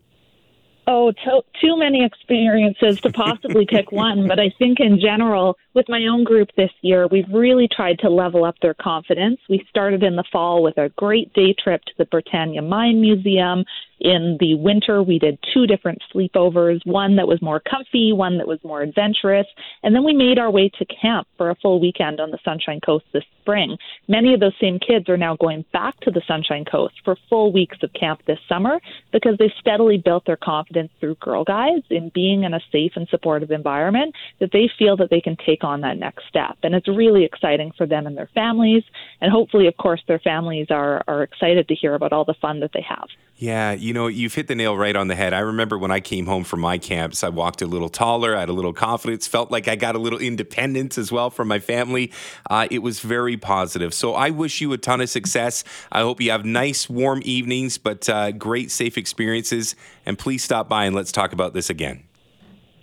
Oh, 0.87 1.11
to- 1.11 1.43
too 1.59 1.77
many 1.77 2.05
experiences 2.05 3.01
to 3.01 3.11
possibly 3.11 3.65
pick 3.69 3.91
one. 3.91 4.27
But 4.27 4.39
I 4.39 4.51
think 4.59 4.79
in 4.79 4.99
general, 4.99 5.57
with 5.73 5.89
my 5.89 6.05
own 6.05 6.23
group 6.23 6.49
this 6.55 6.71
year, 6.81 7.07
we've 7.07 7.29
really 7.31 7.67
tried 7.67 7.99
to 7.99 8.09
level 8.09 8.45
up 8.45 8.55
their 8.61 8.75
confidence. 8.75 9.39
We 9.49 9.65
started 9.69 10.03
in 10.03 10.15
the 10.15 10.23
fall 10.31 10.61
with 10.61 10.77
a 10.77 10.89
great 10.89 11.33
day 11.33 11.53
trip 11.53 11.83
to 11.85 11.93
the 11.97 12.05
Britannia 12.05 12.61
Mine 12.61 13.01
Museum. 13.01 13.65
In 13.99 14.37
the 14.39 14.55
winter, 14.55 15.01
we 15.01 15.19
did 15.19 15.39
two 15.53 15.65
different 15.65 16.01
sleepovers 16.13 16.85
one 16.85 17.15
that 17.15 17.27
was 17.27 17.41
more 17.41 17.59
comfy, 17.61 18.11
one 18.11 18.37
that 18.37 18.47
was 18.47 18.59
more 18.63 18.81
adventurous. 18.81 19.47
And 19.83 19.95
then 19.95 20.03
we 20.03 20.13
made 20.13 20.37
our 20.37 20.51
way 20.51 20.69
to 20.77 20.85
camp 20.85 21.27
for 21.37 21.49
a 21.49 21.55
full 21.55 21.79
weekend 21.79 22.19
on 22.19 22.31
the 22.31 22.39
Sunshine 22.43 22.79
Coast 22.85 23.05
this 23.13 23.23
spring. 23.41 23.77
Many 24.07 24.33
of 24.33 24.39
those 24.39 24.55
same 24.59 24.79
kids 24.79 25.07
are 25.07 25.17
now 25.17 25.35
going 25.35 25.65
back 25.71 25.99
to 26.01 26.11
the 26.11 26.21
Sunshine 26.27 26.65
Coast 26.65 26.95
for 27.03 27.15
full 27.29 27.53
weeks 27.53 27.77
of 27.83 27.93
camp 27.93 28.21
this 28.25 28.39
summer 28.49 28.79
because 29.13 29.35
they've 29.37 29.51
steadily 29.59 29.97
built 30.03 30.25
their 30.25 30.37
confidence 30.37 30.91
through 30.99 31.15
Girl 31.15 31.43
Guides 31.43 31.85
in 31.89 32.09
being 32.13 32.43
in 32.43 32.53
a 32.53 32.59
safe 32.71 32.93
and 32.95 33.07
supportive 33.09 33.51
environment 33.51 34.15
that 34.39 34.51
they 34.51 34.69
feel 34.77 34.97
that 34.97 35.09
they 35.09 35.21
can 35.21 35.37
take 35.45 35.63
on 35.63 35.81
that 35.81 35.97
next 35.97 36.27
step. 36.27 36.57
And 36.63 36.73
it's 36.73 36.87
really 36.87 37.23
exciting 37.23 37.71
for 37.77 37.85
them 37.85 38.07
and 38.07 38.17
their 38.17 38.29
families. 38.33 38.83
And 39.21 39.31
hopefully, 39.31 39.67
of 39.67 39.77
course, 39.77 40.01
their 40.07 40.19
families 40.19 40.67
are, 40.71 41.03
are 41.07 41.23
excited 41.23 41.67
to 41.67 41.75
hear 41.75 41.93
about 41.93 42.13
all 42.13 42.25
the 42.25 42.35
fun 42.41 42.59
that 42.61 42.71
they 42.73 42.85
have. 42.87 43.07
Yeah, 43.37 43.73
you 43.85 43.93
know, 43.93 44.07
you've 44.07 44.33
hit 44.33 44.47
the 44.47 44.55
nail 44.55 44.75
right 44.75 44.95
on 44.95 45.09
the 45.09 45.15
head. 45.15 45.31
I 45.31 45.39
remember 45.39 45.77
when 45.77 45.91
I 45.91 45.99
came 45.99 46.25
home 46.25 46.43
from 46.43 46.59
my 46.59 46.79
camps, 46.79 47.23
I 47.23 47.29
walked 47.29 47.61
a 47.61 47.67
little 47.67 47.87
taller, 47.87 48.35
I 48.35 48.39
had 48.39 48.49
a 48.49 48.53
little 48.53 48.73
confidence, 48.73 49.27
felt 49.27 49.51
like 49.51 49.67
I 49.67 49.75
got 49.75 49.93
a 49.93 49.99
little 49.99 50.17
independence 50.17 50.97
as 50.97 51.11
well 51.11 51.29
from 51.29 51.47
my 51.47 51.59
family. 51.59 52.11
Uh, 52.49 52.67
it 52.71 52.79
was 52.79 52.99
very 52.99 53.37
positive. 53.37 53.93
So 53.93 54.15
I 54.15 54.31
wish 54.31 54.59
you 54.59 54.73
a 54.73 54.79
ton 54.79 55.01
of 55.01 55.09
success. 55.11 55.63
I 55.91 56.01
hope 56.01 56.19
you 56.19 56.31
have 56.31 56.45
nice, 56.45 56.89
warm 56.89 57.21
evenings, 57.23 57.77
but 57.77 58.09
uh, 58.09 58.31
great, 58.31 58.71
safe 58.71 58.97
experiences. 58.97 59.75
And 60.03 60.17
please 60.17 60.43
stop 60.43 60.67
by 60.67 60.85
and 60.85 60.95
let's 60.95 61.11
talk 61.11 61.31
about 61.31 61.53
this 61.53 61.69
again. 61.69 62.05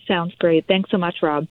Sounds 0.06 0.34
great. 0.36 0.66
Thanks 0.68 0.90
so 0.90 0.98
much, 0.98 1.16
Rob. 1.20 1.40